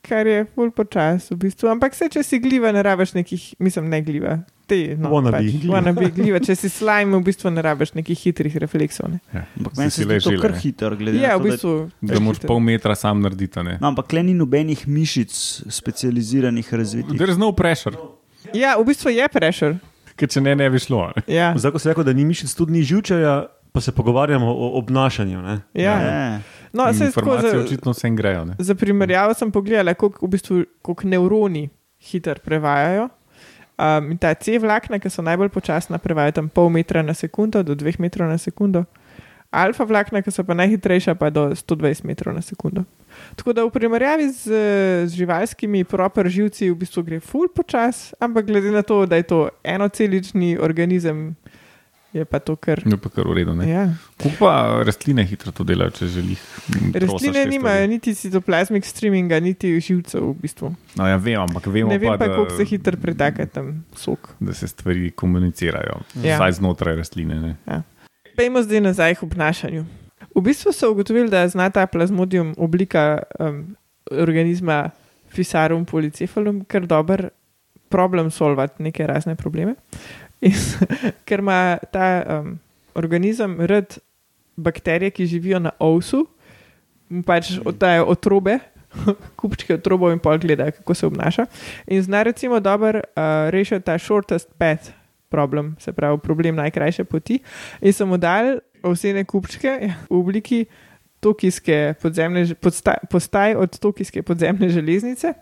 kar 0.02 0.28
je 0.28 0.46
bolj 0.56 0.72
počasno 0.72 1.36
v 1.36 1.44
bistvu. 1.44 1.70
Ampak 1.70 1.94
se, 1.94 2.08
če 2.08 2.24
si 2.24 2.40
gliva, 2.40 2.72
ne 2.72 2.82
rabiš 2.82 3.14
nekih, 3.14 3.54
mislim, 3.60 3.88
ne 3.88 4.02
gliva. 4.02 4.40
Te, 4.66 4.96
no, 4.96 5.10
Wannabe 5.12 5.36
pač, 5.36 5.50
gliva. 5.54 5.74
wannabe 5.74 6.08
gliva. 6.16 6.40
Če 6.40 6.56
si 6.56 6.70
slime, 6.70 7.14
v 7.14 7.24
bistvu 7.24 7.52
ne 7.52 7.62
rabiš 7.62 7.94
nekih 7.94 8.18
hitrih 8.18 8.56
refleksov. 8.58 9.10
Ne. 9.10 9.20
Ja. 9.32 9.44
Ampak 9.58 9.78
meni 9.78 9.92
se 9.92 10.04
zdi 10.04 10.20
to 10.20 10.36
kar 10.40 10.56
hitro. 10.56 10.96
glede 10.96 11.18
na 11.18 11.24
Ja, 11.24 11.32
to, 11.32 11.38
v 11.38 11.44
da- 11.44 11.50
bistvu. 11.50 11.74
Da 12.02 12.20
moraš 12.20 12.40
pol 12.44 12.60
metra 12.62 12.96
sam 12.96 13.20
narediti. 13.20 13.60
Ne? 13.62 13.78
No, 13.78 13.90
ampak 13.90 14.12
le 14.12 14.24
ni 14.24 14.34
nobenih 14.34 14.88
mišic 14.88 15.32
specializiranih 15.70 16.74
razvitih. 16.74 17.16
There 17.16 17.30
is 17.30 17.38
no 17.38 17.52
pressure, 17.54 17.98
Ja, 18.54 18.74
v 18.76 18.86
bistvu 18.86 19.12
je 19.12 19.28
pressure. 19.30 19.76
ker 20.16 20.28
če 20.28 20.42
ne, 20.42 20.56
ne 20.56 20.70
bi 20.70 20.78
šlo. 20.78 21.12
Ne? 21.12 21.22
Ja, 21.28 21.52
Zdaj, 21.54 21.72
ko 21.72 21.80
si 21.80 21.88
rekel, 21.88 22.04
da 22.04 22.14
ni 22.14 22.24
mišic, 22.24 22.52
tudi 22.52 22.72
ni 22.72 22.82
živčevja, 22.82 23.36
pa 23.72 23.80
se 23.80 23.92
pogovarjamo 23.92 24.46
o 24.46 24.78
obnašanju. 24.78 25.42
Ne? 25.42 25.56
ja. 25.74 25.94
Ja. 25.98 26.42
No, 26.74 26.94
se 26.94 27.06
Informacije 27.06 27.52
za, 27.52 27.60
očitno 27.60 27.92
vsem 27.92 28.16
grejo. 28.16 28.46
Ne? 28.46 28.56
za 28.60 28.76
primerjavo 28.76 29.34
sem 29.34 29.52
pogledala, 29.52 29.94
koliko, 29.94 30.26
v 30.26 30.30
bistvu, 30.30 30.64
koliko 30.82 31.08
nevroni 31.08 31.70
hitro 32.00 32.36
prevajajo. 32.46 33.10
Um, 33.82 34.18
ta 34.18 34.34
C 34.34 34.60
vlakna, 34.60 35.00
ki 35.00 35.10
so 35.10 35.22
najbolj 35.22 35.50
počasna, 35.50 35.98
prevajajo 35.98 36.32
tam 36.32 36.50
pol 36.50 36.70
metra 36.70 37.02
na 37.02 37.14
sekundo 37.14 37.64
do 37.64 37.76
dveh 37.76 38.00
metrov 38.00 38.30
na 38.30 38.38
sekundo. 38.38 38.86
Alfa 39.52 39.84
vlakna, 39.84 40.22
ki 40.24 40.32
so 40.32 40.46
pa 40.48 40.56
najhitrejša, 40.56 41.16
pa 41.20 41.28
do 41.30 41.50
120 41.52 42.06
metrov 42.08 42.32
na 42.32 42.40
sekundo. 42.42 42.86
Tako 43.36 43.54
da 43.54 43.66
v 43.68 43.72
primerjavi 43.74 44.30
z, 44.32 44.60
z 45.08 45.18
živalskimi 45.18 45.84
proper 45.84 46.30
živci 46.32 46.70
v 46.72 46.78
bistvu 46.80 47.04
gre 47.04 47.20
ful 47.20 47.50
počas, 47.52 48.14
ampak 48.24 48.48
glede 48.48 48.72
na 48.72 48.80
to, 48.80 49.04
da 49.06 49.20
je 49.20 49.28
to 49.28 49.50
enocelični 49.64 50.56
organizem, 50.56 51.36
je 52.14 52.26
pa 52.26 52.40
to 52.40 52.56
kar. 52.56 52.82
Je 52.86 52.98
pa 52.98 53.10
kar 53.10 53.28
v 53.28 53.34
redu. 53.34 53.54
ne. 53.56 53.70
Ja. 53.70 53.84
Kako 54.18 54.32
pa 54.40 54.84
rastline 54.84 55.24
hitro 55.26 55.52
to 55.52 55.64
delajo, 55.64 55.92
če 55.92 56.08
želiš? 56.08 56.40
Rastline 56.94 57.46
nimajo 57.46 57.88
niti 57.88 58.16
citoplasmik 58.16 58.86
streaminga, 58.86 59.40
niti 59.40 59.72
živcev 59.80 60.22
v 60.22 60.36
bistvu. 60.42 60.74
No, 60.96 61.08
ja, 61.08 61.16
vem, 61.18 61.40
ampak 61.42 61.68
vemo 61.68 61.90
Ne 61.90 61.98
vem 61.98 62.12
pa, 62.12 62.18
pa, 62.18 62.28
da, 62.28 62.36
koliko 62.36 62.58
se 62.58 62.66
hitro 62.66 62.98
pretaka 62.98 63.46
tam 63.46 63.86
sok. 63.96 64.30
da 64.40 64.54
se 64.54 64.68
stvari 64.68 65.12
komunicirajo, 65.12 66.02
Ja. 66.24 66.38
vsaj 66.38 66.52
znotraj 66.52 66.96
rastline. 66.96 67.40
Ne? 67.40 67.82
Pejmo 68.36 68.62
zdaj 68.64 68.82
nazaj 68.82 69.16
k 69.16 69.24
obnašanju. 69.24 69.86
V 70.36 70.42
bistvu 70.42 70.72
so 70.72 70.92
ugotovili, 70.92 71.30
da 71.30 71.48
zna 71.48 71.70
ta 71.70 71.88
plazmodium 71.88 72.56
oblika 72.58 73.20
um, 73.40 73.76
organizma 74.12 74.90
Fisarum 75.32 75.86
polycephalum 75.86 76.64
kar 76.68 76.86
dober 76.88 77.30
problem 77.90 78.32
solvati 78.32 78.84
neke 78.84 79.08
razne 79.08 79.36
probleme. 79.36 79.76
In, 80.42 80.54
ker 81.28 81.40
ima 81.40 81.78
ta 81.92 82.08
um, 82.40 82.60
organizem 82.98 83.60
rad 83.60 83.98
bakterije, 84.56 85.12
ki 85.12 85.26
živijo 85.26 85.60
na 85.60 85.72
ovsu, 85.80 86.26
pač 87.26 87.54
oddajo 87.66 88.06
otrobe, 88.12 88.60
kupčke 89.40 89.78
otrobov 89.78 90.12
in 90.12 90.20
pol 90.20 90.40
gledajo, 90.42 90.76
kako 90.82 90.94
se 90.94 91.06
obnaša. 91.08 91.46
In 91.88 92.04
zna 92.04 92.24
recimo 92.24 92.60
dobro 92.60 93.00
uh, 93.00 93.50
rešiti 93.50 93.86
ta 93.86 93.98
shortest 94.00 94.50
path 94.58 94.92
problem, 95.30 95.76
se 95.80 95.94
pravi 95.94 96.20
problem 96.20 96.56
najkrajše 96.56 97.04
poti. 97.04 97.40
In 97.82 97.94
so 97.94 98.06
mu 98.06 98.18
dali 98.18 98.60
ovsene 98.84 99.24
kupčke 99.24 99.78
ja, 99.82 99.96
v 100.10 100.20
obliki 100.20 100.66
tokijske 101.22 101.94
podzemne, 102.02 102.44
podstaj, 102.56 103.06
postaj 103.10 103.56
od 103.56 103.80
tokijske 103.80 104.24
podzemne 104.24 104.70
železnice. 104.70 105.34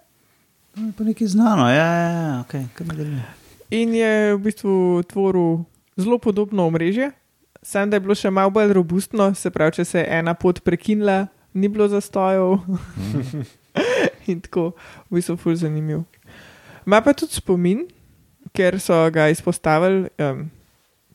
To 0.76 0.82
je 0.82 0.94
pa 0.98 1.04
nekaj 1.04 1.28
znano, 1.28 1.70
ja, 1.70 1.86
ja, 1.86 2.10
ja 2.12 2.44
okay. 2.46 2.68
kaj 2.76 2.88
nadaljuje. 2.88 3.39
In 3.70 3.94
je 3.96 4.36
v 4.36 4.40
bistvu 4.44 5.04
tvoril 5.10 5.64
zelo 5.98 6.18
podobno 6.18 6.68
omrežje, 6.68 7.12
samo 7.62 7.92
da 7.92 7.98
je 7.98 8.06
bilo 8.06 8.16
še 8.16 8.32
malo 8.32 8.52
bolj 8.54 8.74
robustno, 8.74 9.34
se 9.36 9.52
pravi, 9.52 9.80
če 9.80 9.86
se 9.86 10.00
je 10.00 10.08
ena 10.20 10.34
pot 10.34 10.62
prekinila, 10.64 11.28
ni 11.54 11.68
bilo 11.68 11.88
zastojev. 11.88 12.60
in 14.32 14.42
tako, 14.42 14.72
v 15.10 15.20
bistvu, 15.20 15.38
ful 15.38 15.58
zanimiv. 15.58 16.06
Ma 16.90 17.02
pa 17.06 17.14
tudi 17.14 17.36
spomin, 17.38 17.86
ker 18.56 18.80
so 18.82 18.96
ga 19.14 19.28
izpostavili 19.30 20.10
um, 20.22 20.48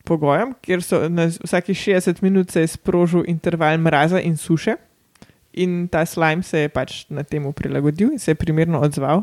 pogojem, 0.07 0.55
ker 0.62 0.83
so 0.85 1.07
na 1.09 1.27
vsakih 1.33 1.77
60 1.77 2.23
minut 2.23 2.53
se 2.53 2.64
je 2.64 2.75
sprožil 2.77 3.25
interval 3.27 3.79
mraza 3.79 4.21
in 4.21 4.37
suše. 4.37 4.77
In 5.55 5.88
ta 5.88 6.05
slime 6.07 6.43
se 6.43 6.67
je 6.67 6.69
pač 6.69 7.05
na 7.09 7.23
temu 7.23 7.53
prilagodil 7.53 8.12
in 8.12 8.19
se 8.19 8.31
je 8.31 8.38
primerno 8.38 8.81
odzval. 8.83 9.23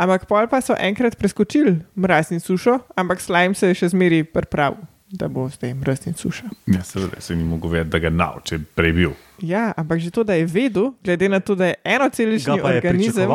Ampak 0.00 0.24
pol 0.24 0.48
pa 0.48 0.62
so 0.64 0.72
enkrat 0.80 1.18
preskočili 1.20 1.74
mraz 1.94 2.30
in 2.32 2.40
sušo, 2.40 2.78
ampak 2.96 3.20
slime 3.20 3.54
se 3.54 3.68
je 3.68 3.76
še 3.82 3.90
zmeraj 3.92 4.24
pripravil, 4.32 4.86
da 5.12 5.28
bo 5.28 5.44
zdaj 5.52 5.74
mraz 5.76 6.06
in 6.08 6.16
suša. 6.16 6.48
Ja, 6.72 6.80
seveda 6.86 7.20
se 7.20 7.36
ni 7.36 7.44
mogel 7.44 7.74
vedeti, 7.74 7.90
da 7.92 7.98
ga 8.08 8.32
je 8.48 8.62
prej 8.74 8.92
bil. 8.96 9.12
Ja, 9.44 9.72
ampak 9.76 10.00
že 10.00 10.10
to, 10.10 10.24
da 10.24 10.38
je 10.40 10.46
vedel, 10.48 10.94
glede 11.04 11.28
na 11.28 11.40
to, 11.40 11.54
da 11.54 11.66
je 11.66 11.74
enocelični 11.84 12.60
organizem. 12.64 13.28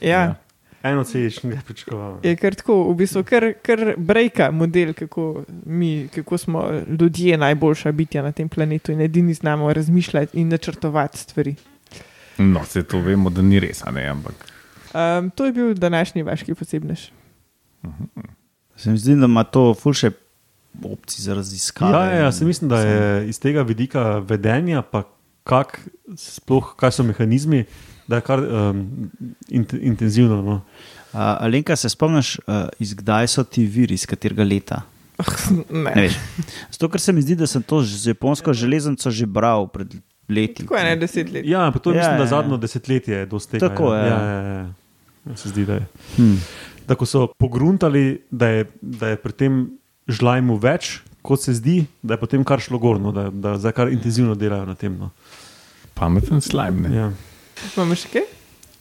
Ja, 0.00 0.40
Eno 0.82 1.04
celično 1.04 1.50
ga 1.50 1.56
je 1.56 1.62
pričakoval. 1.66 2.18
je 2.22 2.36
kar 2.36 2.54
tako, 2.54 2.92
v 2.92 2.94
bistvu 2.94 3.24
kar, 3.24 3.52
kar 3.62 3.94
brejka 3.96 4.50
model, 4.50 4.94
kako, 4.94 5.44
mi, 5.66 6.08
kako 6.14 6.38
smo 6.38 6.64
ljudje 7.00 7.36
najboljša 7.36 7.92
bitja 7.92 8.22
na 8.22 8.32
tem 8.32 8.48
planetu 8.48 8.92
in 8.92 9.00
edini 9.00 9.34
znamo 9.34 9.72
razmišljati 9.72 10.38
in 10.38 10.48
načrtovati 10.48 11.18
stvari. 11.18 11.54
No, 12.38 12.64
se 12.64 12.82
to 12.82 13.00
vemo, 13.00 13.30
da 13.30 13.42
ni 13.42 13.60
res, 13.60 13.82
a 13.84 13.90
ne, 13.90 14.06
ampak 14.08 14.55
Um, 14.96 15.30
to 15.30 15.44
je 15.44 15.52
bil 15.52 15.74
današnji 15.74 16.22
vaški 16.22 16.54
posebnež. 16.54 17.10
Se 18.76 18.90
mi 18.90 18.98
zdi, 18.98 19.16
da 19.16 19.28
ima 19.28 19.44
to 19.44 19.74
ful 19.74 19.92
še 19.92 20.10
opcij 20.84 21.22
za 21.24 21.34
raziskave. 21.36 21.92
Ja, 21.92 22.04
ja, 22.12 22.22
jaz 22.24 22.40
mislim, 22.40 22.70
da 22.72 22.80
je 22.80 23.28
iz 23.28 23.40
tega 23.40 23.62
vidika 23.62 24.18
vedenja, 24.24 24.80
pa 24.82 25.02
kak, 25.44 25.78
sploh, 26.16 26.72
kaj 26.80 26.96
so 26.96 27.04
mehanizmi, 27.04 27.64
da 28.08 28.20
je 28.20 28.24
kar 28.24 28.40
um, 28.40 28.82
int, 29.48 29.74
intenzivno. 29.76 30.40
No. 30.42 30.60
Uh, 31.12 31.20
Alenka, 31.44 31.76
se 31.76 31.88
spomniš, 31.92 32.38
uh, 32.46 32.66
izkdaj 32.80 33.28
so 33.36 33.44
ti 33.44 33.66
viri, 33.66 33.94
iz 33.94 34.06
katerega 34.08 34.44
leta? 34.44 34.82
Ne. 35.70 35.92
Ne 35.92 36.06
veš. 36.06 36.16
Zato, 36.72 36.90
ker 36.92 37.00
se 37.00 37.12
mi 37.12 37.22
zdi, 37.24 37.36
da 37.36 37.46
sem 37.48 37.62
to 37.64 37.82
z 37.84 38.12
japonsko 38.12 38.52
železnico 38.52 39.10
že 39.10 39.26
bral 39.26 39.68
pred 39.68 39.94
leti. 40.28 40.64
Tako 40.64 40.76
je, 40.76 40.84
ne 40.84 40.96
deset 41.00 41.30
let. 41.32 41.46
Ja, 41.48 41.70
pa 41.72 41.78
to 41.78 41.92
je, 41.92 41.96
Ja, 41.96 42.02
mislim, 42.02 42.16
da 42.16 42.24
ja, 42.24 42.26
ja. 42.26 42.32
zadnjo 42.32 42.56
desetletje 42.60 43.22
je 43.22 43.26
dosti 43.26 43.56
tega. 43.56 43.68
Tako 43.68 43.94
ja. 43.94 44.00
je, 44.00 44.10
Ja, 44.10 44.18
ja. 44.18 44.42
ja, 44.42 44.58
ja. 44.58 44.85
Se 45.34 45.50
zdi, 45.50 45.64
da 45.66 45.80
je. 45.80 45.86
Hmm. 46.16 46.38
Da, 46.86 46.94
ko 46.94 47.06
so 47.06 47.26
pogruntali, 47.38 48.22
da 48.30 48.48
je, 48.52 48.68
da 48.80 49.14
je 49.14 49.18
pri 49.18 49.34
tem 49.34 49.58
žlajmu 50.06 50.54
več, 50.62 51.00
kot 51.26 51.42
se 51.42 51.56
zdi, 51.58 51.80
da 52.02 52.14
je 52.14 52.22
potem 52.22 52.44
kar 52.46 52.62
šlo 52.62 52.78
gorno, 52.78 53.10
da, 53.12 53.26
da 53.30 53.56
zdaj 53.58 53.74
kar 53.74 53.90
intenzivno 53.90 54.36
delajo 54.38 54.68
na 54.68 54.78
tem. 54.78 54.94
No. 55.00 55.10
pameten 55.96 56.40
slime. 56.40 56.88
Ne? 56.88 56.96
Ja. 56.96 57.10
Imamo 57.74 57.96
še 57.98 58.12
kaj? 58.12 58.26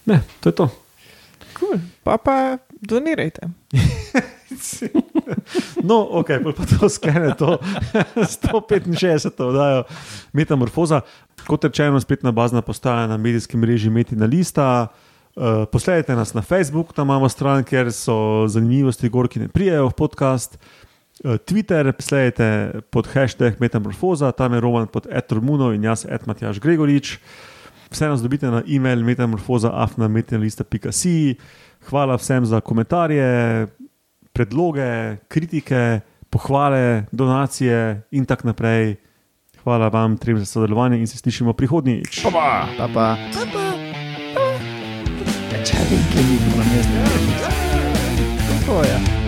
Ne, 0.06 0.22
to 0.44 0.52
je 0.52 0.58
to. 0.60 0.70
Cool. 1.56 1.80
Pa 2.04 2.20
pa 2.22 2.58
donirajte. 2.82 3.50
No, 5.84 6.06
ok, 6.22 6.30
pa 6.46 6.66
to 6.66 6.88
sklene 6.90 7.34
to 7.38 7.58
165. 8.16 9.42
oddajo 9.42 9.84
Metamorfoza. 10.34 11.02
Kot 11.46 11.66
rečeno, 11.68 12.00
spletna 12.02 12.32
bazna 12.32 12.62
postaja 12.66 13.08
na 13.08 13.18
medijskem 13.18 13.60
mreži 13.62 13.90
Metina 13.90 14.26
Lista. 14.26 14.88
Uh, 15.36 15.44
posledajte 15.72 16.16
nas 16.16 16.34
na 16.34 16.42
Facebook, 16.42 16.94
tam 16.94 17.08
imamo 17.08 17.30
stran, 17.30 17.64
kjer 17.64 17.92
so 17.92 18.48
zanimivosti, 18.48 19.10
gor, 19.10 19.28
ki 19.28 19.40
ne 19.40 19.48
prijajo 19.52 19.90
v 19.90 19.94
podcast. 19.94 20.56
Uh, 20.56 20.60
Twitter, 21.38 21.94
sledajte 22.00 22.72
pod 22.90 23.08
hashtag 23.12 23.54
Metamorfoza, 23.60 24.32
tam 24.32 24.54
je 24.54 24.60
Roman 24.64 24.88
pod 24.88 25.08
Etrumuno 25.12 25.74
in 25.76 25.84
jaz, 25.84 26.06
Edmatjaš 26.08 26.60
Gregorič. 26.60 27.20
Vse 27.92 28.08
nas 28.08 28.22
dobite 28.22 28.48
na 28.48 28.64
e-mail 28.68 29.04
metamorfoza.afnametinalista.si. 29.04 31.36
Hvala 31.90 32.16
vsem 32.16 32.46
za 32.46 32.62
komentarje, 32.62 33.68
predloge, 34.34 35.18
kritike, 35.28 36.00
pohvale, 36.30 37.06
donacije 37.12 38.02
in 38.12 38.26
tako 38.26 38.48
naprej. 38.48 38.96
Hvala 39.64 39.90
vam 39.90 40.18
trem 40.18 40.40
za 40.40 40.46
sodelovanje 40.46 41.00
in 41.00 41.08
se 41.08 41.18
slišimo 41.18 41.54
prihodnjič. 41.54 42.24
Pa 42.24 42.32
pa. 42.32 42.68
Pa 42.78 42.88
pa. 42.94 43.16
Ja, 43.16 43.85
čakaj, 45.66 45.98
kje 46.14 46.22
mi 46.24 46.38
bomo 46.46 46.64
jaz? 46.76 46.88
Tako 48.50 48.84
je. 48.84 49.25